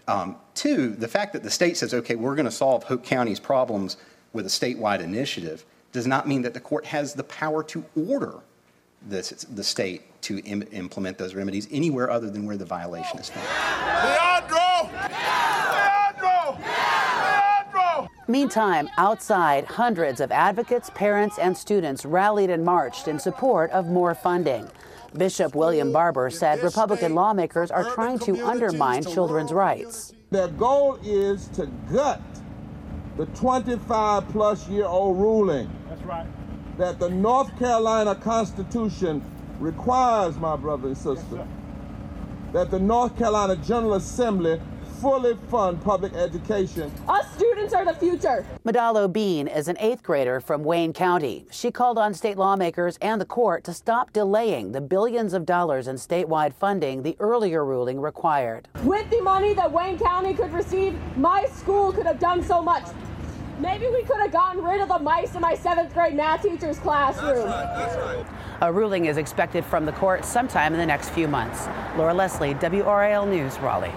Um, 0.09 0.37
two, 0.55 0.91
the 0.91 1.09
fact 1.09 1.33
that 1.33 1.43
the 1.43 1.51
state 1.51 1.77
says, 1.77 1.95
okay, 1.95 2.17
we're 2.17 2.35
going 2.35 2.47
to 2.47 2.51
solve 2.51 2.85
Hoke 2.85 3.05
County's 3.05 3.41
problems 3.41 3.97
with 4.33 4.47
a 4.47 4.49
statewide 4.49 5.01
initiative 5.01 5.65
does 5.93 6.07
not 6.07 6.27
mean 6.27 6.43
that 6.43 6.55
the 6.55 6.61
court 6.61 6.87
has 6.87 7.15
the 7.15 7.25
power 7.25 7.63
to 7.65 7.85
order 8.09 8.41
this, 9.09 9.31
the 9.31 9.65
state 9.65 10.03
to 10.23 10.39
Im- 10.41 10.67
implement 10.73 11.19
those 11.19 11.35
remedies 11.35 11.69
anywhere 11.71 12.11
other 12.11 12.31
than 12.31 12.47
where 12.47 12.57
the 12.57 12.65
violation 12.65 13.19
is 13.19 13.29
found. 13.29 13.47
Leandro! 14.05 14.91
Leandro! 17.73 18.09
Meantime, 18.33 18.89
outside, 18.97 19.67
hundreds 19.67 20.19
of 20.19 20.33
advocates, 20.33 20.89
parents, 20.95 21.39
and 21.39 21.55
students 21.55 22.07
rallied 22.07 22.49
and 22.49 22.65
marched 22.65 23.07
in 23.07 23.19
support 23.19 23.71
of 23.73 23.89
more 23.89 24.15
funding. 24.15 24.67
Bishop 25.15 25.55
William 25.55 25.93
Barber 25.93 26.31
said 26.31 26.63
Republican 26.63 27.15
lawmakers 27.15 27.71
are 27.71 27.85
trying 27.93 28.19
to 28.21 28.43
undermine 28.47 29.05
children's 29.05 29.53
rights. 29.53 30.15
Their 30.31 30.49
goal 30.49 30.99
is 31.05 31.49
to 31.49 31.67
gut 31.93 32.23
the 33.19 33.27
25 33.27 34.27
plus 34.31 34.67
year 34.67 34.87
old 34.87 35.19
ruling. 35.19 35.71
That's 35.91 36.03
right. 36.05 36.27
That 36.79 36.99
the 36.99 37.11
North 37.11 37.55
Carolina 37.59 38.15
Constitution 38.15 39.23
requires, 39.61 40.39
my 40.39 40.57
brother 40.57 40.89
and 40.89 40.97
sister, 40.97 41.37
yes, 41.37 41.47
that 42.55 42.71
the 42.71 42.81
North 42.81 43.15
Carolina 43.19 43.57
General 43.57 43.93
Assembly 43.93 44.59
fully 45.03 45.35
fund 45.51 45.83
public 45.83 46.15
education. 46.15 46.89
Us 47.09 47.27
students 47.35 47.75
are 47.75 47.85
the 47.85 47.93
future. 47.95 48.47
Madalo 48.65 49.13
Bean 49.13 49.49
is 49.49 49.67
an 49.67 49.77
eighth 49.81 50.05
grader 50.05 50.39
from 50.39 50.63
Wayne 50.63 50.93
County. 50.93 51.45
She 51.51 51.73
called 51.73 51.99
on 51.99 52.15
state 52.15 52.39
lawmakers 52.39 52.99
and 53.03 53.21
the 53.21 53.25
court 53.25 53.65
to 53.65 53.75
stop 53.75 54.13
delaying 54.13 54.71
the 54.71 54.81
billions 54.81 55.33
of 55.33 55.45
dollars 55.45 55.89
in 55.89 55.97
statewide 55.97 56.55
funding 56.55 57.03
the 57.03 57.17
earlier 57.19 57.65
ruling 57.65 58.01
required. 58.01 58.69
With 58.85 59.11
the 59.11 59.21
money 59.21 59.55
that 59.55 59.73
Wayne 59.73 59.99
County 59.99 60.35
could 60.35 60.53
receive, 60.53 60.97
my 61.17 61.47
school 61.47 61.93
could 61.93 62.07
have 62.07 62.21
done 62.21 62.45
so 62.45 62.63
much. 62.63 62.85
Maybe 63.59 63.89
we 63.89 64.05
could 64.05 64.21
have 64.21 64.31
gotten 64.31 64.63
rid 64.63 64.81
of 64.81 64.89
the 64.89 65.01
mice 65.01 65.35
in 65.35 65.41
my 65.41 65.57
seventh 65.57 65.93
grade 65.95 66.15
math 66.15 66.43
teacher's 66.43 66.79
classroom. 66.79 67.49
That's 67.49 67.97
right, 67.97 68.17
that's 68.17 68.23
right. 68.23 68.27
A 68.61 68.73
ruling 68.73 69.07
is 69.07 69.17
expected 69.17 69.65
from 69.65 69.85
the 69.85 69.93
court 69.93 70.25
sometime 70.25 70.73
in 70.75 70.79
the 70.79 70.87
next 70.87 71.09
few 71.09 71.27
months. 71.27 71.67
Laura 71.97 72.15
Leslie, 72.15 72.55
WRAL 72.55 73.27
News, 73.29 73.59
Raleigh. 73.59 73.93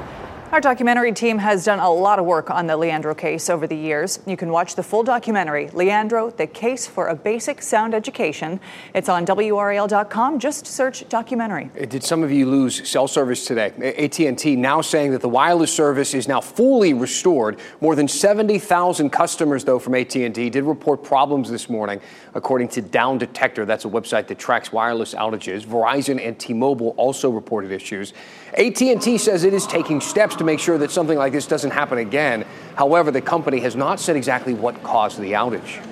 Our 0.51 0.61
documentary 0.61 1.11
team 1.11 1.39
has 1.39 1.65
done 1.65 1.79
a 1.79 1.91
lot 1.91 2.19
of 2.19 2.25
work 2.25 2.49
on 2.51 2.67
the 2.67 2.77
Leandro 2.77 3.13
case 3.15 3.49
over 3.49 3.65
the 3.67 3.75
years. 3.75 4.19
You 4.27 4.37
can 4.37 4.51
watch 4.51 4.75
the 4.75 4.83
full 4.83 5.03
documentary, 5.03 5.69
Leandro, 5.73 6.29
the 6.29 6.45
case 6.47 6.87
for 6.87 7.07
a 7.07 7.15
basic 7.15 7.61
sound 7.63 7.93
education. 7.93 8.61
It's 8.93 9.09
on 9.09 9.25
WRAL.com. 9.25 10.39
Just 10.39 10.67
search 10.67 11.09
documentary. 11.09 11.71
Did 11.89 12.03
some 12.03 12.23
of 12.23 12.31
you 12.31 12.45
lose 12.45 12.87
cell 12.87 13.07
service 13.07 13.45
today? 13.45 13.73
AT&T 13.97 14.55
now 14.55 14.81
saying 14.81 15.11
that 15.11 15.21
the 15.21 15.27
wireless 15.27 15.73
service 15.73 16.13
is 16.13 16.27
now 16.27 16.39
fully 16.39 16.93
restored. 16.93 17.59
More 17.81 17.95
than 17.95 18.07
70,000 18.07 19.09
customers, 19.09 19.65
though, 19.65 19.79
from 19.79 19.95
AT&T 19.95 20.29
did 20.29 20.63
report 20.63 21.03
problems 21.03 21.49
this 21.49 21.69
morning, 21.69 21.99
according 22.35 22.67
to 22.69 22.81
Down 22.81 23.17
Detector. 23.17 23.65
That's 23.65 23.85
a 23.85 23.89
website 23.89 24.27
that 24.27 24.37
tracks 24.37 24.71
wireless 24.71 25.15
outages. 25.15 25.65
Verizon 25.65 26.25
and 26.25 26.39
T-Mobile 26.39 26.93
also 26.97 27.31
reported 27.31 27.71
issues. 27.71 28.13
AT&T 28.53 29.17
says 29.17 29.43
it 29.43 29.53
is 29.53 29.67
taking 29.67 29.99
steps 29.99 30.34
to 30.37 30.43
make 30.43 30.59
sure 30.59 30.77
that 30.77 30.91
something 30.91 31.17
like 31.17 31.33
this 31.33 31.47
doesn't 31.47 31.71
happen 31.71 31.97
again. 31.97 32.45
However, 32.75 33.11
the 33.11 33.21
company 33.21 33.59
has 33.61 33.75
not 33.75 33.99
said 33.99 34.15
exactly 34.15 34.53
what 34.53 34.81
caused 34.83 35.19
the 35.19 35.33
outage. 35.33 35.83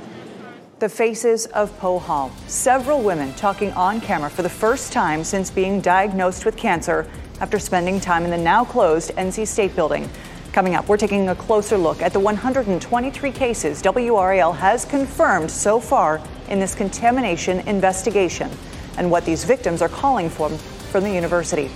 The 0.79 0.89
faces 0.89 1.45
of 1.47 1.77
Poe 1.79 1.99
Hall. 1.99 2.31
Several 2.47 3.01
women 3.01 3.33
talking 3.35 3.71
on 3.73 4.01
camera 4.01 4.29
for 4.29 4.41
the 4.41 4.49
first 4.49 4.91
time 4.91 5.23
since 5.23 5.49
being 5.49 5.79
diagnosed 5.79 6.45
with 6.45 6.57
cancer 6.57 7.07
after 7.39 7.57
spending 7.59 7.99
time 7.99 8.25
in 8.25 8.31
the 8.31 8.37
now 8.37 8.65
closed 8.65 9.11
NC 9.11 9.47
State 9.47 9.75
building. 9.75 10.09
Coming 10.51 10.75
up, 10.75 10.87
we're 10.87 10.97
taking 10.97 11.29
a 11.29 11.35
closer 11.35 11.77
look 11.77 12.01
at 12.01 12.13
the 12.13 12.19
123 12.19 13.31
cases 13.31 13.81
WRAL 13.81 14.55
has 14.55 14.85
confirmed 14.85 15.49
so 15.49 15.79
far 15.79 16.21
in 16.49 16.59
this 16.59 16.75
contamination 16.75 17.59
investigation 17.61 18.51
and 18.97 19.09
what 19.09 19.25
these 19.25 19.45
victims 19.45 19.81
are 19.81 19.89
calling 19.89 20.29
for 20.29 20.49
from 20.49 21.03
the 21.03 21.11
university. 21.11 21.71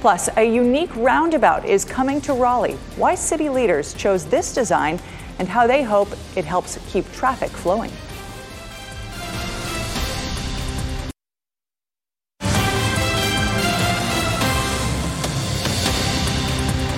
Plus, 0.00 0.30
a 0.38 0.42
unique 0.42 0.94
roundabout 0.96 1.66
is 1.66 1.84
coming 1.84 2.22
to 2.22 2.32
Raleigh. 2.32 2.78
Why 2.96 3.14
city 3.14 3.50
leaders 3.50 3.92
chose 3.92 4.24
this 4.24 4.54
design 4.54 4.98
and 5.38 5.46
how 5.46 5.66
they 5.66 5.82
hope 5.82 6.08
it 6.36 6.46
helps 6.46 6.78
keep 6.90 7.10
traffic 7.12 7.50
flowing. 7.50 7.92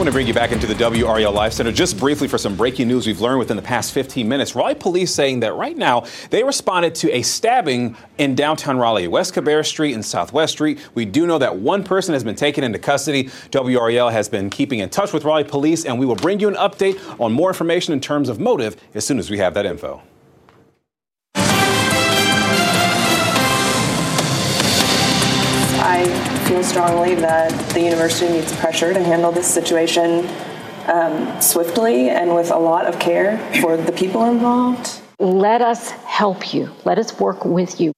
Want 0.02 0.08
to 0.08 0.12
bring 0.12 0.26
you 0.26 0.34
back 0.34 0.50
into 0.50 0.66
the 0.66 0.74
WRAL 0.74 1.32
Live 1.32 1.54
Center 1.54 1.70
just 1.70 1.96
briefly 1.96 2.26
for 2.26 2.36
some 2.36 2.56
breaking 2.56 2.88
news 2.88 3.06
we've 3.06 3.20
learned 3.20 3.38
within 3.38 3.56
the 3.56 3.62
past 3.62 3.92
15 3.92 4.28
minutes. 4.28 4.56
Raleigh 4.56 4.74
police 4.74 5.14
saying 5.14 5.38
that 5.38 5.54
right 5.54 5.76
now 5.76 6.04
they 6.30 6.42
responded 6.42 6.92
to 6.96 7.12
a 7.12 7.22
stabbing 7.22 7.96
in 8.18 8.34
downtown 8.34 8.78
Raleigh, 8.78 9.06
West 9.06 9.32
Cabarrus 9.32 9.66
Street 9.66 9.94
and 9.94 10.04
Southwest 10.04 10.54
Street. 10.54 10.80
We 10.96 11.04
do 11.04 11.24
know 11.24 11.38
that 11.38 11.56
one 11.56 11.84
person 11.84 12.14
has 12.14 12.24
been 12.24 12.34
taken 12.34 12.64
into 12.64 12.80
custody. 12.80 13.30
WRAL 13.52 14.10
has 14.10 14.28
been 14.28 14.50
keeping 14.50 14.80
in 14.80 14.88
touch 14.88 15.12
with 15.12 15.22
Raleigh 15.24 15.44
police, 15.44 15.84
and 15.84 16.00
we 16.00 16.04
will 16.04 16.16
bring 16.16 16.40
you 16.40 16.48
an 16.48 16.56
update 16.56 16.98
on 17.20 17.32
more 17.32 17.50
information 17.50 17.92
in 17.92 18.00
terms 18.00 18.28
of 18.28 18.40
motive 18.40 18.76
as 18.94 19.06
soon 19.06 19.20
as 19.20 19.30
we 19.30 19.38
have 19.38 19.54
that 19.54 19.66
info. 19.66 20.02
Feel 26.52 26.62
strongly 26.62 27.14
that 27.14 27.50
the 27.72 27.80
university 27.80 28.30
needs 28.30 28.54
pressure 28.56 28.92
to 28.92 29.02
handle 29.02 29.32
this 29.32 29.46
situation 29.46 30.28
um, 30.86 31.40
swiftly 31.40 32.10
and 32.10 32.34
with 32.34 32.50
a 32.50 32.58
lot 32.58 32.84
of 32.84 32.98
care 32.98 33.38
for 33.62 33.78
the 33.78 33.92
people 33.92 34.26
involved. 34.26 35.00
Let 35.18 35.62
us 35.62 35.92
help 36.04 36.52
you. 36.52 36.70
Let 36.84 36.98
us 36.98 37.18
work 37.18 37.46
with 37.46 37.80
you. 37.80 37.94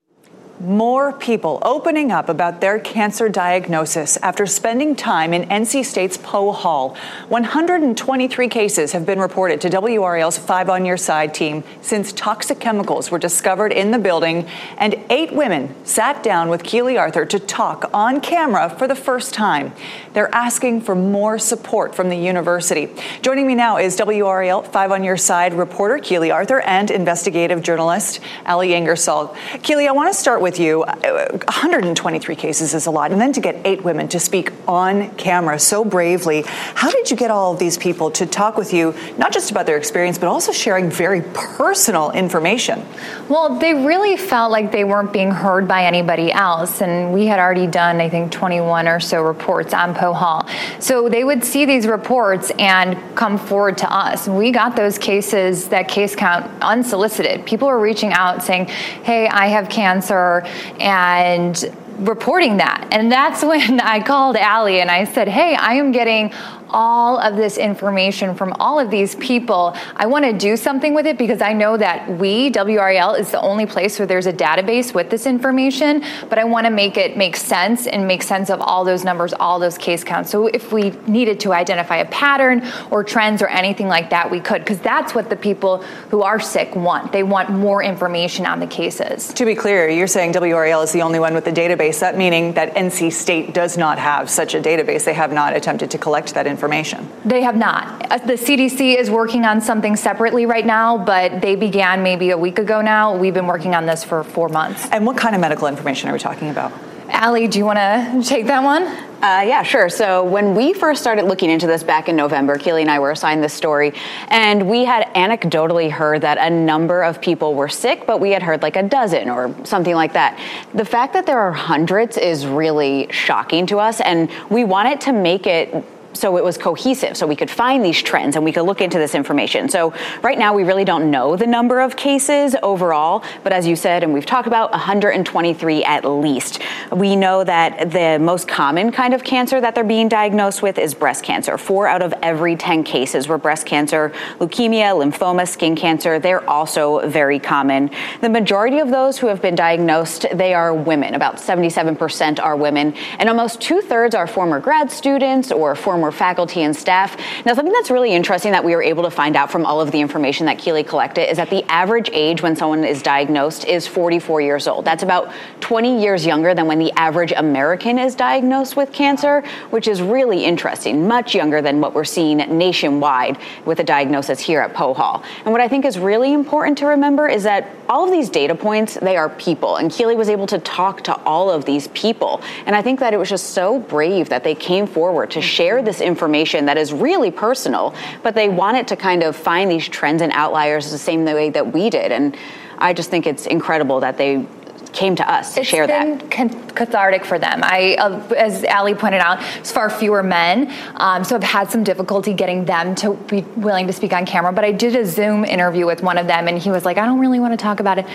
More 0.64 1.12
people 1.12 1.59
opening 1.61 2.11
up 2.11 2.30
about 2.30 2.62
their 2.62 2.78
cancer 2.78 3.28
diagnosis 3.28 4.16
after 4.23 4.47
spending 4.47 4.97
time 4.97 5.35
in 5.35 5.47
NC 5.50 5.85
State's 5.85 6.16
Poe 6.16 6.52
Hall. 6.52 6.97
123 7.28 8.49
cases 8.49 8.92
have 8.92 9.04
been 9.04 9.18
reported 9.18 9.61
to 9.61 9.68
WRAL's 9.68 10.38
Five 10.38 10.71
on 10.71 10.87
Your 10.87 10.97
Side 10.97 11.35
team 11.35 11.64
since 11.83 12.14
toxic 12.14 12.61
chemicals 12.61 13.11
were 13.11 13.18
discovered 13.18 13.73
in 13.73 13.90
the 13.90 13.99
building, 13.99 14.49
and 14.78 14.99
eight 15.11 15.35
women 15.35 15.75
sat 15.85 16.23
down 16.23 16.49
with 16.49 16.62
Keeley 16.62 16.97
Arthur 16.97 17.26
to 17.26 17.38
talk 17.38 17.90
on 17.92 18.23
camera 18.23 18.71
for 18.71 18.88
the 18.88 18.94
first 18.94 19.35
time. 19.35 19.71
They're 20.14 20.35
asking 20.35 20.80
for 20.80 20.94
more 20.94 21.38
support 21.38 21.94
from 21.94 22.09
the 22.09 22.16
university. 22.16 22.88
Joining 23.21 23.47
me 23.47 23.54
now 23.54 23.76
is 23.76 23.99
WRL 23.99 24.66
Five 24.66 24.92
on 24.92 25.04
Your 25.04 25.18
Side 25.18 25.52
reporter 25.52 25.99
Keeley 25.99 26.30
Arthur 26.30 26.61
and 26.61 26.90
investigative 26.90 27.62
journalist 27.62 28.21
Ali 28.47 28.73
Ingersoll. 28.73 29.37
Keeley, 29.62 29.88
I 29.88 29.92
want 29.92 30.11
to 30.11 30.18
start 30.18 30.40
with 30.40 30.53
you. 30.58 30.82
Uh, 30.82 31.28
123 31.30 32.37
cases 32.37 32.75
is 32.75 32.87
a 32.87 32.90
lot. 32.90 33.12
And 33.12 33.20
then 33.20 33.32
to 33.32 33.40
get 33.40 33.56
eight 33.64 33.84
women 33.84 34.08
to 34.08 34.20
speak 34.20 34.52
on 34.66 35.14
camera 35.16 35.58
so 35.58 35.84
bravely, 35.84 36.42
how 36.46 36.90
did 36.90 37.11
you 37.11 37.16
get 37.16 37.30
all 37.30 37.52
of 37.52 37.58
these 37.58 37.78
people 37.78 38.11
to 38.12 38.26
talk 38.26 38.56
with 38.56 38.73
you, 38.73 38.94
not 39.18 39.32
just 39.32 39.50
about 39.50 39.66
their 39.66 39.76
experience, 39.76 40.18
but 40.18 40.28
also 40.28 40.52
sharing 40.52 40.90
very 40.90 41.23
personal 41.23 42.11
information? 42.11 42.84
Well, 43.28 43.58
they 43.58 43.75
really 43.75 44.16
felt 44.16 44.50
like 44.50 44.73
they 44.73 44.84
weren't 44.84 45.12
being 45.12 45.30
heard 45.30 45.66
by 45.66 45.84
anybody 45.84 46.32
else. 46.32 46.80
And 46.80 47.12
we 47.12 47.26
had 47.26 47.38
already 47.38 47.66
done, 47.66 48.00
I 48.00 48.08
think, 48.08 48.32
21 48.32 48.88
or 48.88 49.00
so 49.00 49.23
reports 49.23 49.75
on 49.75 49.94
Poe 49.94 50.12
Hall. 50.12 50.49
So 50.78 51.08
they 51.08 51.25
would 51.25 51.44
see 51.44 51.64
these 51.64 51.87
reports 51.87 52.50
and 52.58 52.99
come 53.16 53.38
forward 53.38 53.78
to 53.78 53.92
us. 53.92 54.28
We 54.28 54.50
got 54.50 54.76
those 54.76 54.99
cases, 54.99 55.68
that 55.68 55.88
case 55.88 56.16
count 56.16 56.50
unsolicited. 56.62 57.46
People 57.46 57.68
were 57.68 57.80
reaching 57.80 58.12
out 58.12 58.42
saying, 58.42 58.66
hey, 58.66 59.28
I 59.28 59.49
have 59.49 59.68
cancer 59.68 60.43
and 60.80 61.64
reporting 61.98 62.58
that. 62.58 62.88
And 62.92 63.10
that's 63.10 63.42
when 63.44 63.80
I 63.80 64.00
called 64.00 64.36
Ali 64.36 64.80
and 64.80 64.90
I 64.90 65.04
said, 65.04 65.28
Hey, 65.28 65.54
I 65.54 65.74
am 65.74 65.92
getting 65.92 66.32
all 66.75 67.19
of 67.19 67.37
this 67.37 67.57
information 67.57 68.35
from 68.35 68.52
all 68.59 68.81
of 68.81 68.90
these 68.90 69.14
people. 69.14 69.75
I 69.95 70.07
want 70.07 70.25
to 70.25 70.33
do 70.33 70.57
something 70.57 70.93
with 70.93 71.07
it 71.07 71.16
because 71.16 71.40
I 71.40 71.52
know 71.52 71.76
that 71.76 72.19
we, 72.19 72.50
WRAL, 72.50 73.19
is 73.19 73.31
the 73.31 73.40
only 73.40 73.64
place 73.64 73.99
where 73.99 74.07
there's 74.07 74.26
a 74.26 74.33
database 74.33 74.93
with 74.93 75.09
this 75.09 75.25
information, 75.25 76.02
but 76.28 76.38
I 76.38 76.45
want 76.45 76.66
to 76.66 76.73
make 76.73 76.97
it 76.97 77.16
make 77.16 77.37
sense 77.37 77.87
and 77.87 78.09
make 78.09 78.25
sense 78.25 78.50
of 78.50 78.61
all 78.61 78.85
those 78.85 79.04
numbers, 79.04 79.33
all 79.33 79.61
those 79.61 79.78
case 79.78 80.02
counts. 80.02 80.31
So 80.31 80.49
if 80.49 80.73
we 80.73 80.90
needed 81.07 81.38
to 81.40 81.52
identify 81.52 81.99
a 81.99 82.07
pattern 82.07 82.66
or 82.90 83.04
trends 83.04 83.40
or 83.40 83.47
anything 83.47 83.87
like 83.87 84.11
that, 84.11 84.28
we 84.28 84.40
could, 84.40 84.62
because 84.62 84.81
that's 84.81 85.14
what 85.14 85.31
the 85.31 85.37
people 85.37 85.78
who 86.11 86.23
are 86.23 86.40
sick 86.40 86.75
want. 86.75 87.12
They 87.12 87.23
want 87.23 87.50
more 87.50 87.85
information 87.85 88.47
on 88.47 88.59
the 88.59 88.66
cases. 88.66 89.33
To 89.35 89.45
be 89.45 89.54
clear, 89.54 89.88
you're 89.88 90.09
saying 90.09 90.33
WRAL 90.33 90.83
is 90.83 90.90
the 90.90 91.02
only 91.02 91.21
one 91.21 91.35
with 91.35 91.45
the 91.45 91.52
database, 91.52 92.00
that 92.00 92.19
meaning 92.19 92.54
that 92.54 92.75
NC 92.75 93.12
State 93.12 93.54
does 93.54 93.78
not 93.78 94.00
have 94.00 94.28
such 94.28 94.57
a 94.57 94.61
database. 94.61 95.04
They 95.04 95.14
have 95.14 95.33
not 95.33 95.54
attempted 95.54 95.93
to 95.93 95.99
collect 95.99 96.35
that 96.35 96.49
information 96.49 96.63
information? 96.64 97.09
They 97.25 97.42
have 97.42 97.56
not. 97.56 98.11
Uh, 98.11 98.18
the 98.18 98.35
CDC 98.35 98.99
is 98.99 99.11
working 99.11 99.44
on 99.44 99.61
something 99.61 99.97
separately 99.97 100.47
right 100.47 100.64
now, 100.64 100.99
but 100.99 101.40
they 101.40 101.56
began 101.56 102.02
maybe 102.02 102.30
a 102.30 102.38
week 102.38 102.59
ago 102.59 102.80
now. 102.80 103.16
We've 103.16 103.35
been 103.35 103.47
working 103.47 103.75
on 103.75 103.87
this 103.87 104.02
for 104.02 104.25
four 104.25 104.49
months. 104.49 104.88
And 104.90 105.06
what 105.06 105.16
kind 105.16 105.35
of 105.35 105.40
medical 105.40 105.68
information 105.68 106.09
are 106.09 106.12
we 106.12 106.18
talking 106.18 106.50
about? 106.50 106.73
Ali, 107.12 107.49
do 107.49 107.59
you 107.59 107.66
want 107.66 107.78
to 107.78 108.23
take 108.26 108.47
that 108.47 108.62
one? 108.62 108.83
Uh, 108.85 109.40
yeah, 109.40 109.62
sure. 109.62 109.88
So 109.88 110.25
when 110.25 110.54
we 110.54 110.73
first 110.73 111.00
started 111.00 111.25
looking 111.25 111.49
into 111.49 111.66
this 111.66 111.83
back 111.83 112.09
in 112.09 112.16
November, 112.16 112.59
Keeley 112.59 112.83
and 112.83 112.90
I 112.90 112.99
were 112.99 113.11
assigned 113.11 113.42
this 113.42 113.54
story, 113.54 113.94
and 114.28 114.68
we 114.68 114.85
had 114.85 115.06
anecdotally 115.14 115.90
heard 115.90 116.23
that 116.23 116.38
a 116.38 116.50
number 116.50 117.02
of 117.02 117.21
people 117.21 117.54
were 117.54 117.68
sick, 117.68 118.06
but 118.06 118.21
we 118.21 118.30
had 118.30 118.42
heard 118.42 118.62
like 118.62 118.76
a 118.76 118.83
dozen 118.83 119.30
or 119.30 119.54
something 119.64 119.94
like 119.94 120.14
that. 120.14 120.38
The 120.75 120.85
fact 120.85 121.12
that 121.12 121.26
there 121.26 121.38
are 121.38 121.52
hundreds 121.52 122.16
is 122.18 122.47
really 122.47 123.09
shocking 123.11 123.66
to 123.68 123.78
us, 123.78 124.00
and 124.00 124.30
we 124.50 124.64
wanted 124.64 125.00
to 125.02 125.12
make 125.12 125.47
it 125.47 125.85
so 126.14 126.37
it 126.37 126.44
was 126.44 126.56
cohesive 126.56 127.16
so 127.16 127.26
we 127.26 127.37
could 127.37 127.50
find 127.50 127.85
these 127.85 128.00
trends 128.02 128.37
and 128.37 128.44
we 128.44 128.52
could 128.52 128.62
look 128.62 128.80
into 128.80 128.99
this 128.99 129.14
information. 129.14 129.68
So 129.68 129.92
right 130.23 130.38
now 130.38 130.54
we 130.54 130.64
really 130.64 130.85
don't 130.85 131.11
know 131.11 131.37
the 131.37 131.47
number 131.47 131.80
of 131.80 131.97
cases 131.97 132.56
overall 132.62 133.25
but 133.42 133.52
as 133.52 133.66
you 133.66 133.76
said 133.76 134.02
and 134.02 134.12
we've 134.12 134.26
talked 134.26 134.47
about 134.47 134.71
123 134.73 135.85
at 135.85 136.04
least. 136.04 136.61
We 136.92 137.16
know 137.16 137.44
that 137.44 137.90
the 137.90 138.18
most 138.18 138.49
common 138.49 138.92
kind 138.92 139.14
of 139.14 139.25
cancer 139.25 139.61
that 139.61 139.75
they're 139.75 139.85
being 139.85 140.09
diagnosed 140.09 140.62
with 140.62 140.78
is 140.78 140.94
breast 140.94 141.25
cancer. 141.25 141.59
Four 141.59 141.87
out 141.87 142.02
of 142.02 142.14
every 142.23 142.56
10 142.56 142.85
cases 142.85 143.28
were 143.28 143.38
breast 143.38 143.66
cancer 143.66 144.12
leukemia 144.38 144.94
lymphoma 144.94 145.47
skin 145.49 145.76
cancer. 145.76 146.18
They're 146.18 146.49
also 146.49 147.06
very 147.09 147.38
common. 147.38 147.90
The 148.21 148.28
majority 148.28 148.78
of 148.78 148.90
those 148.90 149.18
who 149.18 149.26
have 149.26 149.42
been 149.42 149.54
diagnosed 149.54 150.26
they 150.33 150.54
are 150.54 150.75
women. 150.75 151.14
About 151.14 151.37
77% 151.37 152.40
are 152.40 152.56
women. 152.56 152.94
And 153.18 153.28
almost 153.28 153.61
two-thirds 153.61 154.14
are 154.14 154.26
former 154.26 154.61
grad 154.61 154.90
students 154.90 155.50
or 155.52 155.75
former 155.75 156.03
former 156.04 156.12
faculty 156.12 156.62
and 156.62 156.76
staff. 156.76 157.16
Now, 157.46 157.54
something 157.54 157.73
that's 157.73 157.90
really 157.90 158.12
interesting 158.12 158.52
that 158.52 158.62
we 158.62 158.76
were 158.76 158.82
able 158.82 159.04
to 159.04 159.11
find 159.11 159.37
out 159.37 159.50
from 159.50 159.64
all 159.64 159.80
of 159.80 159.90
the 159.90 160.00
information 160.00 160.44
that 160.46 160.58
Keeley 160.58 160.84
collected 160.84 161.30
is 161.30 161.38
that 161.38 161.49
the 161.49 161.64
average 161.70 162.11
age 162.12 162.42
when 162.42 162.56
someone 162.56 162.84
is 162.84 163.02
diagnosed 163.02 163.64
is 163.64 163.87
44 163.87 164.42
years 164.42 164.66
old. 164.66 164.84
That's 164.84 165.02
about 165.02 165.32
20 165.61 166.02
years 166.02 166.26
younger 166.26 166.52
than 166.52 166.66
when 166.66 166.78
the 166.78 166.92
average 166.92 167.32
American 167.34 167.99
is 167.99 168.14
diagnosed 168.14 168.76
with 168.76 168.92
cancer, 168.92 169.42
which 169.70 169.88
is 169.88 170.02
really 170.02 170.44
interesting, 170.44 171.08
much 171.08 171.34
younger 171.34 171.62
than 171.62 171.80
what 171.80 171.94
we're 171.94 172.04
seeing 172.04 172.37
nationwide 172.37 173.38
with 173.64 173.80
a 173.80 173.84
diagnosis 173.84 174.40
here 174.40 174.61
at 174.61 174.75
Poe 174.75 174.92
Hall. 174.92 175.25
And 175.44 175.52
what 175.52 175.62
I 175.62 175.68
think 175.68 175.87
is 175.87 175.99
really 175.99 176.34
important 176.34 176.76
to 176.78 176.87
remember 176.87 177.28
is 177.28 177.44
that 177.44 177.70
all 177.88 178.04
of 178.04 178.11
these 178.11 178.28
data 178.28 178.54
points, 178.54 178.94
they 178.94 179.16
are 179.16 179.30
people. 179.30 179.76
And 179.76 179.90
Keeley 179.90 180.16
was 180.16 180.28
able 180.28 180.46
to 180.49 180.58
talk 180.58 181.02
to 181.04 181.18
all 181.23 181.50
of 181.50 181.64
these 181.64 181.88
people. 181.88 182.42
And 182.66 182.76
I 182.76 182.82
think 182.82 183.00
that 183.00 183.14
it 183.14 183.16
was 183.16 183.28
just 183.28 183.50
so 183.50 183.78
brave 183.78 184.28
that 184.28 184.44
they 184.44 184.54
came 184.54 184.87
forward 184.87 185.30
to 185.32 185.40
share 185.40 185.82
this 185.82 185.93
information 186.00 186.66
that 186.66 186.76
is 186.76 186.92
really 186.92 187.30
personal, 187.30 187.94
but 188.22 188.34
they 188.34 188.48
wanted 188.48 188.88
to 188.88 188.96
kind 188.96 189.22
of 189.22 189.36
find 189.36 189.70
these 189.70 189.88
trends 189.88 190.22
and 190.22 190.32
outliers 190.32 190.90
the 190.90 190.98
same 190.98 191.24
way 191.24 191.50
that 191.50 191.72
we 191.72 191.90
did. 191.90 192.12
And 192.12 192.36
I 192.78 192.92
just 192.92 193.10
think 193.10 193.26
it's 193.26 193.46
incredible 193.46 194.00
that 194.00 194.18
they 194.18 194.46
came 194.94 195.16
to 195.16 195.30
us 195.30 195.54
to 195.54 195.60
it's 195.60 195.68
share 195.68 195.86
been 195.86 196.18
that. 196.18 196.74
cathartic 196.74 197.24
for 197.24 197.38
them. 197.38 197.60
I, 197.62 197.96
uh, 197.98 198.34
as 198.36 198.64
Ali 198.64 198.94
pointed 198.94 199.20
out, 199.20 199.42
it's 199.58 199.72
far 199.72 199.90
fewer 199.90 200.22
men, 200.22 200.72
um, 200.96 201.24
so 201.24 201.34
I've 201.36 201.42
had 201.42 201.70
some 201.70 201.84
difficulty 201.84 202.32
getting 202.32 202.64
them 202.64 202.94
to 202.96 203.14
be 203.14 203.42
willing 203.56 203.88
to 203.88 203.92
speak 203.92 204.12
on 204.12 204.24
camera. 204.24 204.52
But 204.52 204.64
I 204.64 204.72
did 204.72 204.94
a 204.94 205.04
Zoom 205.04 205.44
interview 205.44 205.84
with 205.84 206.02
one 206.02 206.16
of 206.16 206.26
them, 206.26 206.48
and 206.48 206.56
he 206.56 206.70
was 206.70 206.84
like, 206.84 206.96
"I 206.96 207.04
don't 207.06 207.18
really 207.18 207.40
want 207.40 207.52
to 207.52 207.62
talk 207.62 207.80
about 207.80 207.98
it." 207.98 208.06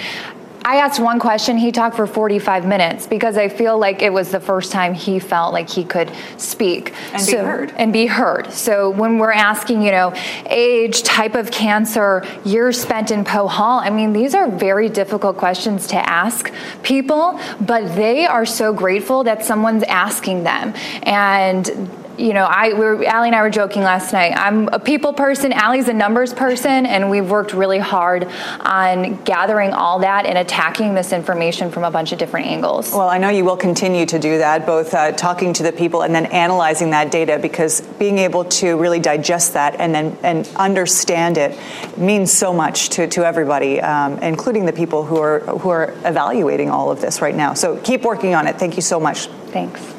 I 0.70 0.76
asked 0.76 1.00
one 1.00 1.18
question. 1.18 1.58
He 1.58 1.72
talked 1.72 1.96
for 1.96 2.06
45 2.06 2.64
minutes 2.64 3.08
because 3.08 3.38
I 3.38 3.50
feel 3.50 3.80
like 3.80 4.04
it 4.04 4.14
was 4.14 4.30
the 4.30 4.40
first 4.40 4.72
time 4.72 4.94
he 4.94 5.18
felt 5.18 5.52
like 5.52 5.68
he 5.68 5.84
could 5.84 6.12
speak 6.38 6.94
and 7.12 7.20
so, 7.20 7.32
be 7.32 7.38
heard. 7.38 7.74
And 7.76 7.92
be 7.92 8.06
heard. 8.06 8.54
So 8.54 8.92
when 8.92 9.18
we're 9.18 9.32
asking, 9.32 9.82
you 9.82 9.90
know, 9.90 10.14
age, 10.46 11.02
type 11.02 11.34
of 11.34 11.50
cancer, 11.50 12.24
years 12.46 12.80
spent 12.80 13.10
in 13.10 13.24
Poe 13.26 13.48
Hall, 13.48 13.80
I 13.80 13.90
mean, 13.90 14.14
these 14.14 14.36
are 14.36 14.48
very 14.48 14.90
difficult 14.90 15.38
questions 15.38 15.88
to 15.88 15.98
ask 16.08 16.54
people, 16.84 17.40
but 17.60 17.96
they 17.96 18.28
are 18.28 18.46
so 18.46 18.72
grateful 18.72 19.24
that 19.24 19.44
someone's 19.44 19.82
asking 19.82 20.44
them. 20.44 20.76
And 21.02 21.90
you 22.20 22.34
know, 22.34 22.46
I 22.46 22.74
we 22.74 22.80
were, 22.80 23.08
Ali 23.08 23.30
and 23.30 23.36
I 23.36 23.42
were 23.42 23.50
joking 23.50 23.82
last 23.82 24.12
night. 24.14 24.34
I'm 24.36 24.68
a 24.70 24.80
people 24.80 25.14
person. 25.14 25.54
Ali's 25.54 25.88
a 25.88 25.94
numbers 25.94 26.34
person, 26.34 26.86
and 26.86 27.10
we've 27.10 27.30
worked 27.30 27.54
really 27.54 27.80
hard 27.80 28.26
on 28.60 29.24
gathering 29.24 29.74
all 29.74 30.00
that 30.00 30.26
and 30.26 30.38
attacking 30.38 30.94
this 30.94 31.14
information 31.14 31.72
from 31.72 31.84
a 31.84 31.92
bunch 31.92 32.12
of 32.12 32.20
different 32.20 32.48
angles. 32.48 32.92
Well, 32.92 33.10
I 33.10 33.18
know 33.18 33.30
you 33.30 33.46
will 33.46 33.58
continue 33.58 34.06
to 34.06 34.20
do 34.20 34.38
that, 34.40 34.66
both 34.66 34.94
uh, 34.94 35.12
talking 35.14 35.54
to 35.54 35.64
the 35.64 35.72
people 35.72 36.02
and 36.02 36.14
then 36.14 36.26
analyzing 36.28 36.92
that 36.92 37.12
data, 37.12 37.40
because 37.40 37.82
being 37.82 38.18
able 38.18 38.46
to 38.46 38.78
really 38.78 39.00
digest 39.00 39.54
that 39.54 39.76
and 39.80 39.94
then 39.94 40.18
and 40.24 40.50
understand 40.56 41.38
it 41.38 41.58
means 41.98 42.32
so 42.32 42.54
much 42.54 42.90
to 42.90 43.08
to 43.08 43.26
everybody, 43.26 43.82
um, 43.82 44.20
including 44.20 44.66
the 44.66 44.74
people 44.74 45.06
who 45.06 45.18
are 45.18 45.40
who 45.40 45.70
are 45.70 45.94
evaluating 46.06 46.70
all 46.70 46.92
of 46.92 47.02
this 47.02 47.22
right 47.22 47.36
now. 47.36 47.54
So 47.54 47.78
keep 47.78 48.04
working 48.04 48.36
on 48.36 48.48
it. 48.48 48.58
Thank 48.58 48.76
you 48.76 48.82
so 48.82 49.00
much. 49.00 49.28
Thanks 49.52 49.99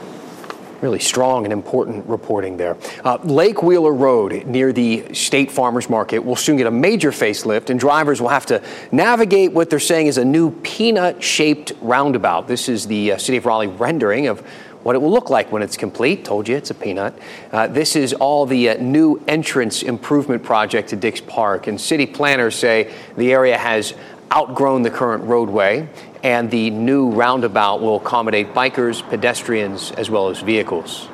really 0.82 0.98
strong 0.98 1.44
and 1.44 1.52
important 1.52 2.06
reporting 2.06 2.56
there. 2.56 2.76
Uh, 3.04 3.18
Lake 3.22 3.62
Wheeler 3.62 3.92
Road 3.92 4.46
near 4.46 4.72
the 4.72 5.14
State 5.14 5.50
Farmers 5.50 5.88
Market 5.90 6.20
will 6.20 6.36
soon 6.36 6.56
get 6.56 6.66
a 6.66 6.70
major 6.70 7.10
facelift, 7.10 7.70
and 7.70 7.78
drivers 7.78 8.20
will 8.20 8.28
have 8.28 8.46
to 8.46 8.62
navigate 8.92 9.52
what 9.52 9.70
they're 9.70 9.78
saying 9.78 10.06
is 10.06 10.18
a 10.18 10.24
new 10.24 10.50
peanut 10.62 11.22
shaped 11.22 11.72
roundabout. 11.80 12.48
This 12.48 12.68
is 12.68 12.86
the 12.86 13.12
uh, 13.12 13.18
City 13.18 13.38
of 13.38 13.46
Raleigh 13.46 13.68
rendering 13.68 14.26
of 14.26 14.40
what 14.82 14.96
it 14.96 14.98
will 14.98 15.10
look 15.10 15.28
like 15.28 15.52
when 15.52 15.62
it's 15.62 15.76
complete. 15.76 16.24
Told 16.24 16.48
you 16.48 16.56
it's 16.56 16.70
a 16.70 16.74
peanut. 16.74 17.14
Uh, 17.52 17.66
this 17.66 17.96
is 17.96 18.14
all 18.14 18.46
the 18.46 18.70
uh, 18.70 18.74
new 18.80 19.22
entrance 19.28 19.82
improvement 19.82 20.42
project 20.42 20.88
to 20.90 20.96
Dix 20.96 21.20
Park, 21.20 21.66
and 21.66 21.80
city 21.80 22.06
planners 22.06 22.56
say 22.56 22.92
the 23.16 23.32
area 23.32 23.58
has 23.58 23.94
outgrown 24.32 24.82
the 24.82 24.90
current 24.90 25.24
roadway 25.24 25.88
and 26.22 26.50
the 26.50 26.70
new 26.70 27.10
roundabout 27.10 27.80
will 27.80 27.96
accommodate 27.96 28.54
bikers, 28.54 29.08
pedestrians, 29.08 29.90
as 29.92 30.10
well 30.10 30.28
as 30.28 30.40
vehicles. 30.40 31.06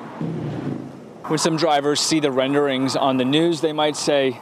When 1.27 1.39
some 1.39 1.57
drivers 1.57 2.01
see 2.01 2.21
the 2.21 2.31
renderings 2.31 2.95
on 2.95 3.17
the 3.17 3.25
news, 3.25 3.61
they 3.61 3.73
might 3.73 3.97
say, 3.97 4.41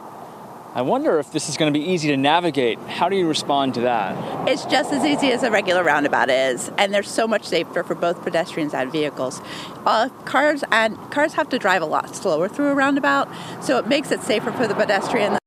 I 0.75 0.81
wonder 0.81 1.19
if 1.19 1.31
this 1.31 1.47
is 1.47 1.55
going 1.55 1.73
to 1.73 1.79
be 1.79 1.85
easy 1.85 2.09
to 2.09 2.17
navigate. 2.17 2.77
How 2.79 3.07
do 3.07 3.15
you 3.15 3.29
respond 3.29 3.75
to 3.75 3.81
that? 3.81 4.49
It's 4.49 4.65
just 4.65 4.91
as 4.91 5.05
easy 5.05 5.31
as 5.31 5.41
a 5.43 5.49
regular 5.49 5.83
roundabout 5.83 6.29
is, 6.29 6.69
and 6.77 6.93
they're 6.93 7.01
so 7.01 7.27
much 7.27 7.45
safer 7.45 7.81
for 7.81 7.95
both 7.95 8.21
pedestrians 8.23 8.73
and 8.73 8.91
vehicles. 8.91 9.41
Uh, 9.85 10.09
cars 10.25 10.65
and 10.73 10.97
cars 11.11 11.33
have 11.35 11.47
to 11.49 11.59
drive 11.59 11.81
a 11.81 11.85
lot 11.85 12.13
slower 12.13 12.49
through 12.49 12.67
a 12.67 12.75
roundabout, 12.75 13.29
so 13.63 13.77
it 13.77 13.87
makes 13.87 14.11
it 14.11 14.21
safer 14.21 14.51
for 14.51 14.67
the 14.67 14.75
pedestrian. 14.75 15.37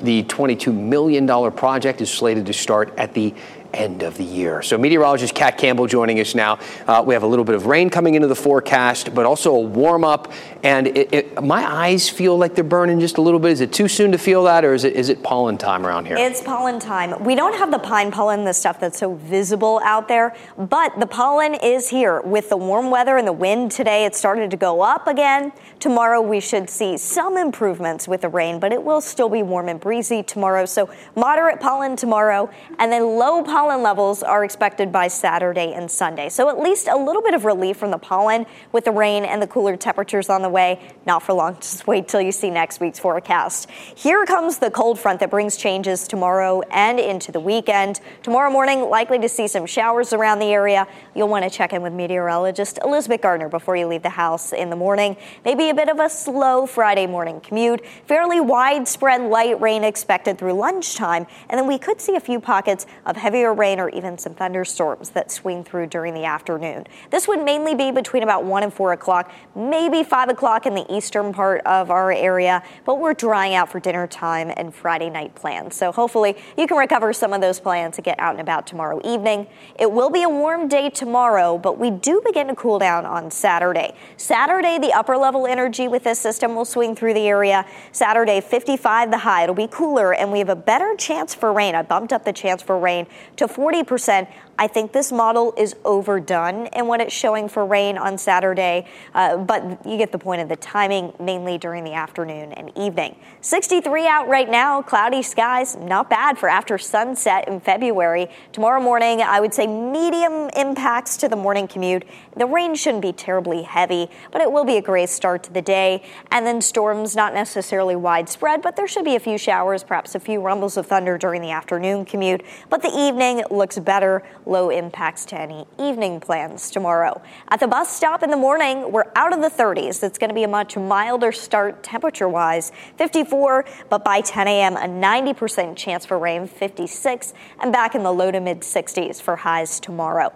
The 0.00 0.24
$22 0.24 0.74
million 0.74 1.26
project 1.52 2.00
is 2.00 2.12
slated 2.12 2.46
to 2.46 2.52
start 2.52 2.96
at 2.98 3.14
the 3.14 3.34
end 3.74 4.02
of 4.02 4.16
the 4.16 4.24
year. 4.24 4.62
So, 4.62 4.78
meteorologist 4.78 5.34
Kat 5.34 5.58
Campbell 5.58 5.86
joining 5.86 6.20
us 6.20 6.34
now. 6.34 6.58
Uh, 6.86 7.02
we 7.06 7.14
have 7.14 7.22
a 7.22 7.26
little 7.26 7.44
bit 7.44 7.54
of 7.54 7.66
rain 7.66 7.90
coming 7.90 8.14
into 8.14 8.28
the 8.28 8.36
forecast, 8.36 9.14
but 9.14 9.26
also 9.26 9.54
a 9.54 9.60
warm 9.60 10.04
up. 10.04 10.32
And 10.62 10.88
it, 10.88 11.12
it, 11.12 11.42
my 11.42 11.64
eyes 11.64 12.08
feel 12.08 12.36
like 12.36 12.54
they're 12.54 12.64
burning 12.64 13.00
just 13.00 13.18
a 13.18 13.22
little 13.22 13.38
bit. 13.40 13.52
Is 13.52 13.60
it 13.60 13.72
too 13.72 13.88
soon 13.88 14.12
to 14.12 14.18
feel 14.18 14.44
that, 14.44 14.64
or 14.64 14.74
is 14.74 14.84
it 14.84 14.94
is 14.94 15.08
it 15.08 15.22
pollen 15.22 15.58
time 15.58 15.86
around 15.86 16.06
here? 16.06 16.16
It's 16.18 16.42
pollen 16.42 16.80
time. 16.80 17.22
We 17.24 17.34
don't 17.34 17.56
have 17.58 17.70
the 17.70 17.78
pine 17.78 18.10
pollen, 18.10 18.44
the 18.44 18.54
stuff 18.54 18.80
that's 18.80 18.98
so 18.98 19.14
visible 19.14 19.80
out 19.84 20.08
there, 20.08 20.34
but 20.56 20.98
the 20.98 21.06
pollen 21.06 21.54
is 21.54 21.88
here 21.88 22.20
with 22.22 22.48
the 22.48 22.56
warm 22.56 22.90
weather 22.90 23.16
and 23.16 23.26
the 23.26 23.32
wind 23.32 23.70
today. 23.70 24.04
It 24.04 24.14
started 24.14 24.50
to 24.50 24.56
go 24.56 24.82
up 24.82 25.06
again. 25.06 25.52
Tomorrow 25.78 26.20
we 26.22 26.40
should 26.40 26.70
see 26.70 26.96
some 26.96 27.36
improvements 27.36 28.08
with 28.08 28.22
the 28.22 28.28
rain, 28.28 28.58
but 28.58 28.72
it 28.72 28.82
will 28.82 29.00
still 29.00 29.28
be 29.28 29.42
warm 29.42 29.68
and 29.68 29.78
breezy 29.78 30.22
tomorrow. 30.22 30.64
So 30.64 30.90
moderate 31.14 31.60
pollen 31.60 31.96
tomorrow, 31.96 32.50
and 32.78 32.90
then 32.90 33.02
low 33.02 33.42
pollen 33.42 33.65
pollen 33.66 33.82
levels 33.82 34.22
are 34.22 34.44
expected 34.44 34.92
by 34.92 35.08
Saturday 35.08 35.72
and 35.72 35.90
Sunday. 35.90 36.28
So 36.28 36.48
at 36.48 36.60
least 36.60 36.86
a 36.86 36.96
little 36.96 37.20
bit 37.20 37.34
of 37.34 37.44
relief 37.44 37.76
from 37.76 37.90
the 37.90 37.98
pollen 37.98 38.46
with 38.70 38.84
the 38.84 38.92
rain 38.92 39.24
and 39.24 39.42
the 39.42 39.48
cooler 39.48 39.76
temperatures 39.76 40.30
on 40.30 40.42
the 40.42 40.48
way. 40.48 40.94
Not 41.04 41.24
for 41.24 41.32
long. 41.32 41.54
Just 41.60 41.84
wait 41.84 42.06
till 42.06 42.20
you 42.20 42.30
see 42.30 42.48
next 42.48 42.78
week's 42.78 43.00
forecast. 43.00 43.68
Here 43.68 44.24
comes 44.24 44.58
the 44.58 44.70
cold 44.70 45.00
front 45.00 45.18
that 45.18 45.30
brings 45.30 45.56
changes 45.56 46.06
tomorrow 46.06 46.62
and 46.70 47.00
into 47.00 47.32
the 47.32 47.40
weekend. 47.40 47.98
Tomorrow 48.22 48.52
morning, 48.52 48.88
likely 48.88 49.18
to 49.18 49.28
see 49.28 49.48
some 49.48 49.66
showers 49.66 50.12
around 50.12 50.38
the 50.38 50.52
area. 50.52 50.86
You'll 51.16 51.26
want 51.26 51.42
to 51.42 51.50
check 51.50 51.72
in 51.72 51.82
with 51.82 51.92
meteorologist 51.92 52.78
Elizabeth 52.84 53.20
Gardner 53.20 53.48
before 53.48 53.74
you 53.74 53.88
leave 53.88 54.04
the 54.04 54.10
house 54.10 54.52
in 54.52 54.70
the 54.70 54.76
morning. 54.76 55.16
Maybe 55.44 55.70
a 55.70 55.74
bit 55.74 55.88
of 55.88 55.98
a 55.98 56.08
slow 56.08 56.66
Friday 56.66 57.08
morning 57.08 57.40
commute. 57.40 57.84
Fairly 58.06 58.38
widespread 58.38 59.22
light 59.22 59.60
rain 59.60 59.82
expected 59.82 60.38
through 60.38 60.52
lunchtime. 60.52 61.26
And 61.50 61.58
then 61.58 61.66
we 61.66 61.78
could 61.78 62.00
see 62.00 62.14
a 62.14 62.20
few 62.20 62.38
pockets 62.38 62.86
of 63.04 63.16
heavier 63.16 63.45
rain 63.52 63.80
or 63.80 63.88
even 63.90 64.18
some 64.18 64.34
thunderstorms 64.34 65.10
that 65.10 65.30
swing 65.30 65.64
through 65.64 65.86
during 65.86 66.14
the 66.14 66.24
afternoon. 66.24 66.86
This 67.10 67.26
would 67.28 67.42
mainly 67.44 67.74
be 67.74 67.90
between 67.90 68.22
about 68.22 68.44
1 68.44 68.62
and 68.62 68.72
4 68.72 68.92
o'clock, 68.92 69.30
maybe 69.54 70.02
5 70.02 70.28
o'clock 70.28 70.66
in 70.66 70.74
the 70.74 70.86
eastern 70.94 71.32
part 71.32 71.60
of 71.66 71.90
our 71.90 72.12
area, 72.12 72.62
but 72.84 73.00
we're 73.00 73.14
drying 73.14 73.54
out 73.54 73.70
for 73.70 73.80
dinner 73.80 74.06
time 74.06 74.52
and 74.56 74.74
Friday 74.74 75.10
night 75.10 75.34
plans. 75.34 75.76
So 75.76 75.92
hopefully 75.92 76.36
you 76.56 76.66
can 76.66 76.76
recover 76.76 77.12
some 77.12 77.32
of 77.32 77.40
those 77.40 77.60
plans 77.60 77.96
to 77.96 78.02
get 78.02 78.18
out 78.18 78.32
and 78.32 78.40
about 78.40 78.66
tomorrow 78.66 79.00
evening. 79.04 79.46
It 79.78 79.90
will 79.90 80.10
be 80.10 80.22
a 80.22 80.28
warm 80.28 80.68
day 80.68 80.90
tomorrow, 80.90 81.58
but 81.58 81.78
we 81.78 81.90
do 81.90 82.22
begin 82.24 82.48
to 82.48 82.54
cool 82.54 82.78
down 82.78 83.06
on 83.06 83.30
Saturday. 83.30 83.94
Saturday, 84.16 84.78
the 84.78 84.92
upper 84.92 85.16
level 85.16 85.46
energy 85.46 85.88
with 85.88 86.04
this 86.04 86.18
system 86.18 86.54
will 86.54 86.64
swing 86.64 86.94
through 86.94 87.14
the 87.14 87.26
area. 87.26 87.66
Saturday, 87.92 88.40
55 88.40 89.10
the 89.10 89.18
high. 89.18 89.42
It'll 89.42 89.54
be 89.54 89.68
cooler, 89.68 90.14
and 90.14 90.32
we 90.32 90.38
have 90.38 90.48
a 90.48 90.56
better 90.56 90.94
chance 90.96 91.34
for 91.34 91.52
rain. 91.52 91.74
I 91.74 91.82
bumped 91.82 92.12
up 92.12 92.24
the 92.24 92.32
chance 92.32 92.62
for 92.62 92.78
rain 92.78 93.06
to 93.36 93.46
40%. 93.46 94.28
I 94.58 94.66
think 94.66 94.92
this 94.92 95.12
model 95.12 95.52
is 95.58 95.76
overdone 95.84 96.66
in 96.68 96.86
what 96.86 97.02
it's 97.02 97.12
showing 97.12 97.48
for 97.48 97.66
rain 97.66 97.98
on 97.98 98.16
Saturday, 98.16 98.86
uh, 99.14 99.36
but 99.36 99.84
you 99.86 99.98
get 99.98 100.12
the 100.12 100.18
point 100.18 100.40
of 100.40 100.48
the 100.48 100.56
timing, 100.56 101.12
mainly 101.20 101.58
during 101.58 101.84
the 101.84 101.92
afternoon 101.92 102.52
and 102.54 102.72
evening. 102.76 103.16
63 103.42 104.06
out 104.06 104.28
right 104.28 104.48
now, 104.48 104.80
cloudy 104.80 105.20
skies, 105.20 105.76
not 105.76 106.08
bad 106.08 106.38
for 106.38 106.48
after 106.48 106.78
sunset 106.78 107.46
in 107.48 107.60
February. 107.60 108.28
Tomorrow 108.52 108.80
morning, 108.80 109.20
I 109.20 109.40
would 109.40 109.52
say 109.52 109.66
medium 109.66 110.48
impacts 110.56 111.18
to 111.18 111.28
the 111.28 111.36
morning 111.36 111.68
commute. 111.68 112.04
The 112.34 112.46
rain 112.46 112.74
shouldn't 112.74 113.02
be 113.02 113.12
terribly 113.12 113.62
heavy, 113.62 114.08
but 114.32 114.40
it 114.40 114.50
will 114.50 114.64
be 114.64 114.78
a 114.78 114.82
gray 114.82 115.04
start 115.04 115.42
to 115.44 115.52
the 115.52 115.62
day. 115.62 116.02
And 116.30 116.46
then 116.46 116.62
storms, 116.62 117.14
not 117.14 117.34
necessarily 117.34 117.94
widespread, 117.96 118.62
but 118.62 118.76
there 118.76 118.88
should 118.88 119.04
be 119.04 119.16
a 119.16 119.20
few 119.20 119.36
showers, 119.36 119.84
perhaps 119.84 120.14
a 120.14 120.20
few 120.20 120.40
rumbles 120.40 120.78
of 120.78 120.86
thunder 120.86 121.18
during 121.18 121.42
the 121.42 121.50
afternoon 121.50 122.06
commute. 122.06 122.42
But 122.70 122.80
the 122.80 122.96
evening 122.96 123.25
looks 123.50 123.78
better 123.78 124.22
low 124.46 124.70
impacts 124.70 125.24
to 125.26 125.40
any 125.40 125.66
evening 125.78 126.20
plans 126.20 126.70
tomorrow. 126.70 127.20
At 127.48 127.60
the 127.60 127.66
bus 127.66 127.94
stop 127.94 128.22
in 128.22 128.30
the 128.30 128.36
morning, 128.36 128.92
we're 128.92 129.10
out 129.16 129.32
of 129.32 129.40
the 129.40 129.50
30s. 129.50 130.02
It's 130.02 130.18
going 130.18 130.28
to 130.28 130.34
be 130.34 130.44
a 130.44 130.48
much 130.48 130.76
milder 130.76 131.32
start 131.32 131.82
temperature 131.82 132.28
wise, 132.28 132.72
54, 132.96 133.64
but 133.90 134.04
by 134.04 134.20
10 134.20 134.48
a.m., 134.48 134.76
a 134.76 134.80
90% 134.80 135.76
chance 135.76 136.06
for 136.06 136.18
rain, 136.18 136.46
56, 136.46 137.34
and 137.60 137.72
back 137.72 137.94
in 137.94 138.02
the 138.02 138.12
low 138.12 138.30
to 138.30 138.40
mid 138.40 138.60
60s 138.60 139.20
for 139.20 139.36
highs 139.36 139.80
tomorrow. 139.80 140.32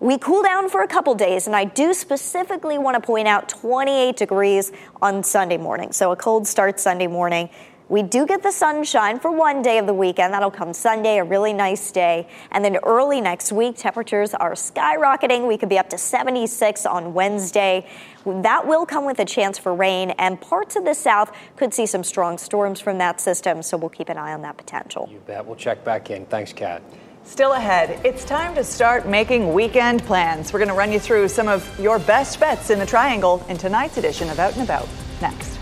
We 0.00 0.18
cool 0.18 0.42
down 0.42 0.68
for 0.68 0.82
a 0.82 0.88
couple 0.88 1.14
days, 1.14 1.46
and 1.46 1.54
I 1.54 1.64
do 1.64 1.94
specifically 1.94 2.78
want 2.78 2.96
to 2.96 3.00
point 3.00 3.28
out 3.28 3.48
28 3.48 4.16
degrees 4.16 4.72
on 5.00 5.22
Sunday 5.22 5.56
morning. 5.56 5.92
So 5.92 6.10
a 6.10 6.16
cold 6.16 6.46
start 6.46 6.80
Sunday 6.80 7.06
morning. 7.06 7.48
We 7.88 8.02
do 8.02 8.24
get 8.24 8.42
the 8.42 8.50
sunshine 8.50 9.20
for 9.20 9.30
one 9.30 9.60
day 9.60 9.76
of 9.76 9.86
the 9.86 9.92
weekend. 9.92 10.32
That'll 10.32 10.50
come 10.50 10.72
Sunday, 10.72 11.18
a 11.18 11.24
really 11.24 11.52
nice 11.52 11.90
day. 11.90 12.26
And 12.50 12.64
then 12.64 12.78
early 12.78 13.20
next 13.20 13.52
week, 13.52 13.76
temperatures 13.76 14.32
are 14.32 14.52
skyrocketing. 14.52 15.46
We 15.46 15.58
could 15.58 15.68
be 15.68 15.78
up 15.78 15.90
to 15.90 15.98
76 15.98 16.86
on 16.86 17.12
Wednesday. 17.12 17.86
That 18.24 18.66
will 18.66 18.86
come 18.86 19.04
with 19.04 19.18
a 19.18 19.26
chance 19.26 19.58
for 19.58 19.74
rain, 19.74 20.10
and 20.12 20.40
parts 20.40 20.76
of 20.76 20.86
the 20.86 20.94
south 20.94 21.30
could 21.56 21.74
see 21.74 21.84
some 21.84 22.02
strong 22.02 22.38
storms 22.38 22.80
from 22.80 22.96
that 22.98 23.20
system. 23.20 23.62
So 23.62 23.76
we'll 23.76 23.90
keep 23.90 24.08
an 24.08 24.16
eye 24.16 24.32
on 24.32 24.40
that 24.42 24.56
potential. 24.56 25.06
You 25.12 25.20
bet. 25.26 25.44
We'll 25.44 25.56
check 25.56 25.84
back 25.84 26.10
in. 26.10 26.24
Thanks, 26.26 26.54
Kat. 26.54 26.80
Still 27.24 27.52
ahead, 27.52 28.00
it's 28.04 28.22
time 28.22 28.54
to 28.54 28.62
start 28.62 29.08
making 29.08 29.54
weekend 29.54 30.02
plans. 30.04 30.52
We're 30.52 30.58
going 30.58 30.68
to 30.68 30.74
run 30.74 30.92
you 30.92 31.00
through 31.00 31.28
some 31.28 31.48
of 31.48 31.66
your 31.80 31.98
best 31.98 32.38
bets 32.38 32.68
in 32.68 32.78
the 32.78 32.84
triangle 32.84 33.44
in 33.48 33.56
tonight's 33.56 33.96
edition 33.96 34.28
of 34.28 34.38
Out 34.38 34.52
and 34.52 34.62
About. 34.62 34.86
Next. 35.22 35.53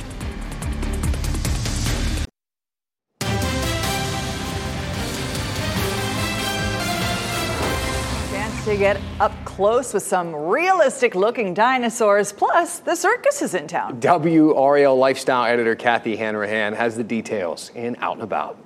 To 8.72 8.78
get 8.78 8.98
up 9.20 9.34
close 9.44 9.92
with 9.92 10.02
some 10.02 10.34
realistic 10.34 11.14
looking 11.14 11.52
dinosaurs. 11.52 12.32
Plus, 12.32 12.78
the 12.78 12.96
circus 12.96 13.42
is 13.42 13.52
in 13.52 13.68
town. 13.68 14.00
WRAL 14.00 14.96
lifestyle 14.96 15.44
editor 15.44 15.74
Kathy 15.74 16.16
Hanrahan 16.16 16.72
has 16.72 16.96
the 16.96 17.04
details 17.04 17.70
in 17.74 17.96
Out 18.00 18.14
and 18.14 18.22
About. 18.22 18.56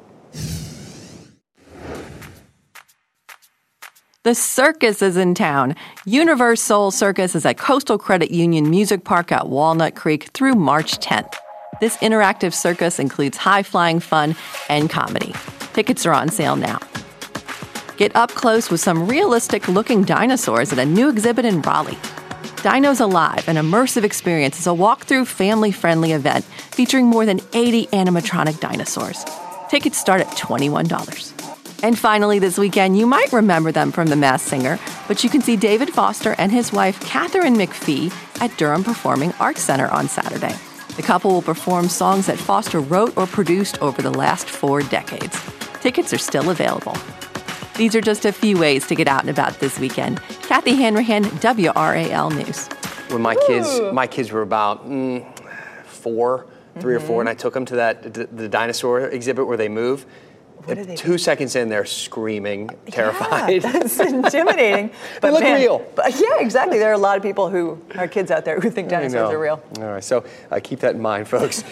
The 4.22 4.36
circus 4.36 5.02
is 5.02 5.16
in 5.16 5.34
town. 5.34 5.74
UniverSoul 6.06 6.92
Circus 6.92 7.34
is 7.34 7.44
at 7.44 7.58
Coastal 7.58 7.98
Credit 7.98 8.30
Union 8.30 8.70
Music 8.70 9.02
Park 9.02 9.32
at 9.32 9.48
Walnut 9.48 9.96
Creek 9.96 10.28
through 10.32 10.54
March 10.54 11.00
10th. 11.00 11.34
This 11.80 11.96
interactive 11.96 12.54
circus 12.54 13.00
includes 13.00 13.38
high 13.38 13.64
flying 13.64 13.98
fun 13.98 14.36
and 14.68 14.88
comedy. 14.88 15.34
Tickets 15.72 16.06
are 16.06 16.14
on 16.14 16.28
sale 16.28 16.54
now. 16.54 16.78
Get 17.96 18.14
up 18.14 18.30
close 18.32 18.70
with 18.70 18.80
some 18.80 19.08
realistic 19.08 19.68
looking 19.68 20.02
dinosaurs 20.04 20.70
at 20.70 20.78
a 20.78 20.84
new 20.84 21.08
exhibit 21.08 21.46
in 21.46 21.62
Raleigh. 21.62 21.98
Dinos 22.62 23.00
Alive, 23.00 23.48
an 23.48 23.56
immersive 23.56 24.04
experience, 24.04 24.58
is 24.58 24.66
a 24.66 24.70
walkthrough 24.70 25.26
family 25.26 25.72
friendly 25.72 26.12
event 26.12 26.44
featuring 26.44 27.06
more 27.06 27.24
than 27.24 27.40
80 27.54 27.86
animatronic 27.86 28.60
dinosaurs. 28.60 29.24
Tickets 29.70 29.96
start 29.96 30.20
at 30.20 30.26
$21. 30.28 31.82
And 31.82 31.98
finally, 31.98 32.38
this 32.38 32.58
weekend, 32.58 32.98
you 32.98 33.06
might 33.06 33.32
remember 33.32 33.72
them 33.72 33.92
from 33.92 34.08
The 34.08 34.16
Masked 34.16 34.48
Singer, 34.48 34.78
but 35.08 35.24
you 35.24 35.30
can 35.30 35.40
see 35.40 35.56
David 35.56 35.88
Foster 35.90 36.34
and 36.36 36.52
his 36.52 36.72
wife, 36.72 37.00
Katharine 37.00 37.54
McPhee, 37.54 38.12
at 38.42 38.54
Durham 38.58 38.84
Performing 38.84 39.32
Arts 39.40 39.62
Center 39.62 39.88
on 39.88 40.08
Saturday. 40.08 40.54
The 40.96 41.02
couple 41.02 41.30
will 41.30 41.42
perform 41.42 41.88
songs 41.88 42.26
that 42.26 42.38
Foster 42.38 42.80
wrote 42.80 43.16
or 43.16 43.26
produced 43.26 43.80
over 43.80 44.02
the 44.02 44.10
last 44.10 44.50
four 44.50 44.82
decades. 44.82 45.40
Tickets 45.80 46.12
are 46.12 46.18
still 46.18 46.50
available. 46.50 46.96
These 47.76 47.94
are 47.94 48.00
just 48.00 48.24
a 48.24 48.32
few 48.32 48.58
ways 48.58 48.86
to 48.86 48.94
get 48.94 49.06
out 49.06 49.20
and 49.20 49.28
about 49.28 49.60
this 49.60 49.78
weekend. 49.78 50.22
Kathy 50.42 50.74
Hanrahan, 50.76 51.24
WRAL 51.24 52.30
News. 52.30 52.68
When 53.12 53.20
my 53.20 53.34
kids, 53.34 53.80
my 53.92 54.06
kids 54.06 54.32
were 54.32 54.40
about 54.40 54.88
mm, 54.88 55.24
4 55.84 56.46
3 56.78 56.82
mm-hmm. 56.82 56.88
or 56.88 57.06
four, 57.06 57.20
and 57.20 57.28
I 57.28 57.34
took 57.34 57.54
them 57.54 57.66
to 57.66 57.76
that 57.76 58.14
the 58.14 58.48
dinosaur 58.48 59.08
exhibit 59.08 59.46
where 59.46 59.56
they 59.56 59.68
move 59.68 60.06
two 60.96 61.18
seconds 61.18 61.56
in, 61.56 61.68
they're 61.68 61.84
screaming, 61.84 62.70
terrified. 62.86 63.62
Yeah, 63.62 63.72
that's 63.72 63.98
intimidating. 64.00 64.90
but 65.20 65.28
they 65.28 65.30
look 65.30 65.42
man, 65.42 65.60
real. 65.60 65.86
But 65.94 66.18
yeah, 66.18 66.40
exactly. 66.40 66.78
There 66.78 66.90
are 66.90 66.94
a 66.94 66.98
lot 66.98 67.16
of 67.16 67.22
people 67.22 67.48
who 67.48 67.80
are 67.96 68.08
kids 68.08 68.30
out 68.30 68.44
there 68.44 68.60
who 68.60 68.70
think 68.70 68.88
dinosaurs 68.88 69.32
are 69.32 69.38
real. 69.38 69.62
All 69.78 69.84
right, 69.84 70.04
so 70.04 70.24
uh, 70.50 70.60
keep 70.62 70.80
that 70.80 70.94
in 70.94 71.00
mind, 71.00 71.28
folks. 71.28 71.64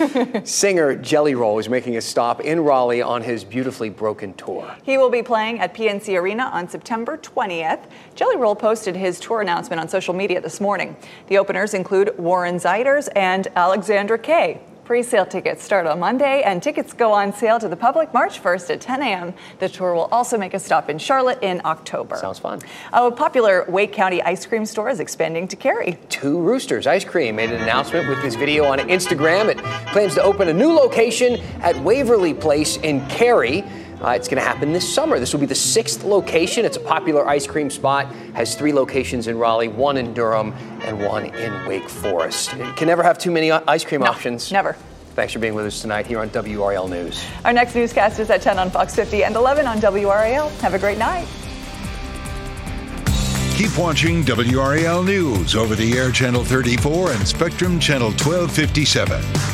Singer 0.44 0.96
Jelly 0.96 1.34
Roll 1.34 1.58
is 1.58 1.68
making 1.68 1.96
a 1.96 2.00
stop 2.00 2.40
in 2.40 2.60
Raleigh 2.60 3.02
on 3.02 3.22
his 3.22 3.44
beautifully 3.44 3.90
broken 3.90 4.34
tour. 4.34 4.76
He 4.82 4.98
will 4.98 5.10
be 5.10 5.22
playing 5.22 5.60
at 5.60 5.74
PNC 5.74 6.20
Arena 6.20 6.44
on 6.44 6.68
September 6.68 7.16
20th. 7.16 7.84
Jelly 8.14 8.36
Roll 8.36 8.54
posted 8.54 8.96
his 8.96 9.18
tour 9.20 9.40
announcement 9.40 9.80
on 9.80 9.88
social 9.88 10.14
media 10.14 10.40
this 10.40 10.60
morning. 10.60 10.96
The 11.28 11.38
openers 11.38 11.74
include 11.74 12.16
Warren 12.18 12.56
Zeiders 12.56 13.08
and 13.16 13.48
Alexandra 13.56 14.18
Kay. 14.18 14.60
Pre-sale 14.84 15.24
tickets 15.24 15.64
start 15.64 15.86
on 15.86 15.98
Monday, 15.98 16.42
and 16.42 16.62
tickets 16.62 16.92
go 16.92 17.10
on 17.10 17.32
sale 17.32 17.58
to 17.58 17.68
the 17.68 17.76
public 17.76 18.12
March 18.12 18.42
1st 18.42 18.74
at 18.74 18.80
10 18.82 19.02
a.m. 19.02 19.34
The 19.58 19.66
tour 19.70 19.94
will 19.94 20.10
also 20.12 20.36
make 20.36 20.52
a 20.52 20.58
stop 20.58 20.90
in 20.90 20.98
Charlotte 20.98 21.38
in 21.42 21.62
October. 21.64 22.16
Sounds 22.16 22.38
fun. 22.38 22.60
A 22.92 23.10
popular 23.10 23.64
Wake 23.66 23.92
County 23.94 24.20
ice 24.20 24.44
cream 24.44 24.66
store 24.66 24.90
is 24.90 25.00
expanding 25.00 25.48
to 25.48 25.56
Cary. 25.56 25.98
Two 26.10 26.38
Roosters 26.38 26.86
Ice 26.86 27.02
Cream 27.02 27.36
made 27.36 27.50
an 27.50 27.62
announcement 27.62 28.10
with 28.10 28.20
this 28.20 28.34
video 28.34 28.66
on 28.66 28.78
Instagram. 28.78 29.48
It 29.48 29.56
plans 29.88 30.14
to 30.16 30.22
open 30.22 30.48
a 30.48 30.52
new 30.52 30.74
location 30.74 31.40
at 31.62 31.82
Waverly 31.82 32.34
Place 32.34 32.76
in 32.76 33.06
Cary. 33.08 33.64
Uh, 34.04 34.10
it's 34.10 34.28
going 34.28 34.36
to 34.36 34.46
happen 34.46 34.70
this 34.74 34.92
summer. 34.92 35.18
This 35.18 35.32
will 35.32 35.40
be 35.40 35.46
the 35.46 35.54
sixth 35.54 36.04
location. 36.04 36.66
It's 36.66 36.76
a 36.76 36.80
popular 36.80 37.26
ice 37.26 37.46
cream 37.46 37.70
spot. 37.70 38.12
Has 38.34 38.54
three 38.54 38.72
locations 38.72 39.28
in 39.28 39.38
Raleigh, 39.38 39.68
one 39.68 39.96
in 39.96 40.12
Durham, 40.12 40.52
and 40.82 41.00
one 41.00 41.34
in 41.34 41.66
Wake 41.66 41.88
Forest. 41.88 42.52
It 42.52 42.76
can 42.76 42.86
never 42.86 43.02
have 43.02 43.16
too 43.16 43.30
many 43.30 43.50
ice 43.50 43.82
cream 43.82 44.02
no, 44.02 44.08
options. 44.08 44.52
Never. 44.52 44.74
Thanks 45.14 45.32
for 45.32 45.38
being 45.38 45.54
with 45.54 45.64
us 45.64 45.80
tonight 45.80 46.06
here 46.06 46.20
on 46.20 46.28
WRAL 46.28 46.90
News. 46.90 47.24
Our 47.46 47.54
next 47.54 47.74
newscast 47.74 48.18
is 48.18 48.28
at 48.28 48.42
10 48.42 48.58
on 48.58 48.70
Fox 48.70 48.94
50 48.94 49.24
and 49.24 49.36
11 49.36 49.66
on 49.66 49.78
WRAL. 49.78 50.50
Have 50.60 50.74
a 50.74 50.78
great 50.78 50.98
night. 50.98 51.26
Keep 53.56 53.78
watching 53.78 54.22
WRAL 54.24 55.02
News 55.02 55.54
over 55.54 55.74
the 55.74 55.96
air 55.96 56.10
channel 56.10 56.44
34 56.44 57.12
and 57.12 57.26
Spectrum 57.26 57.80
channel 57.80 58.08
1257. 58.08 59.53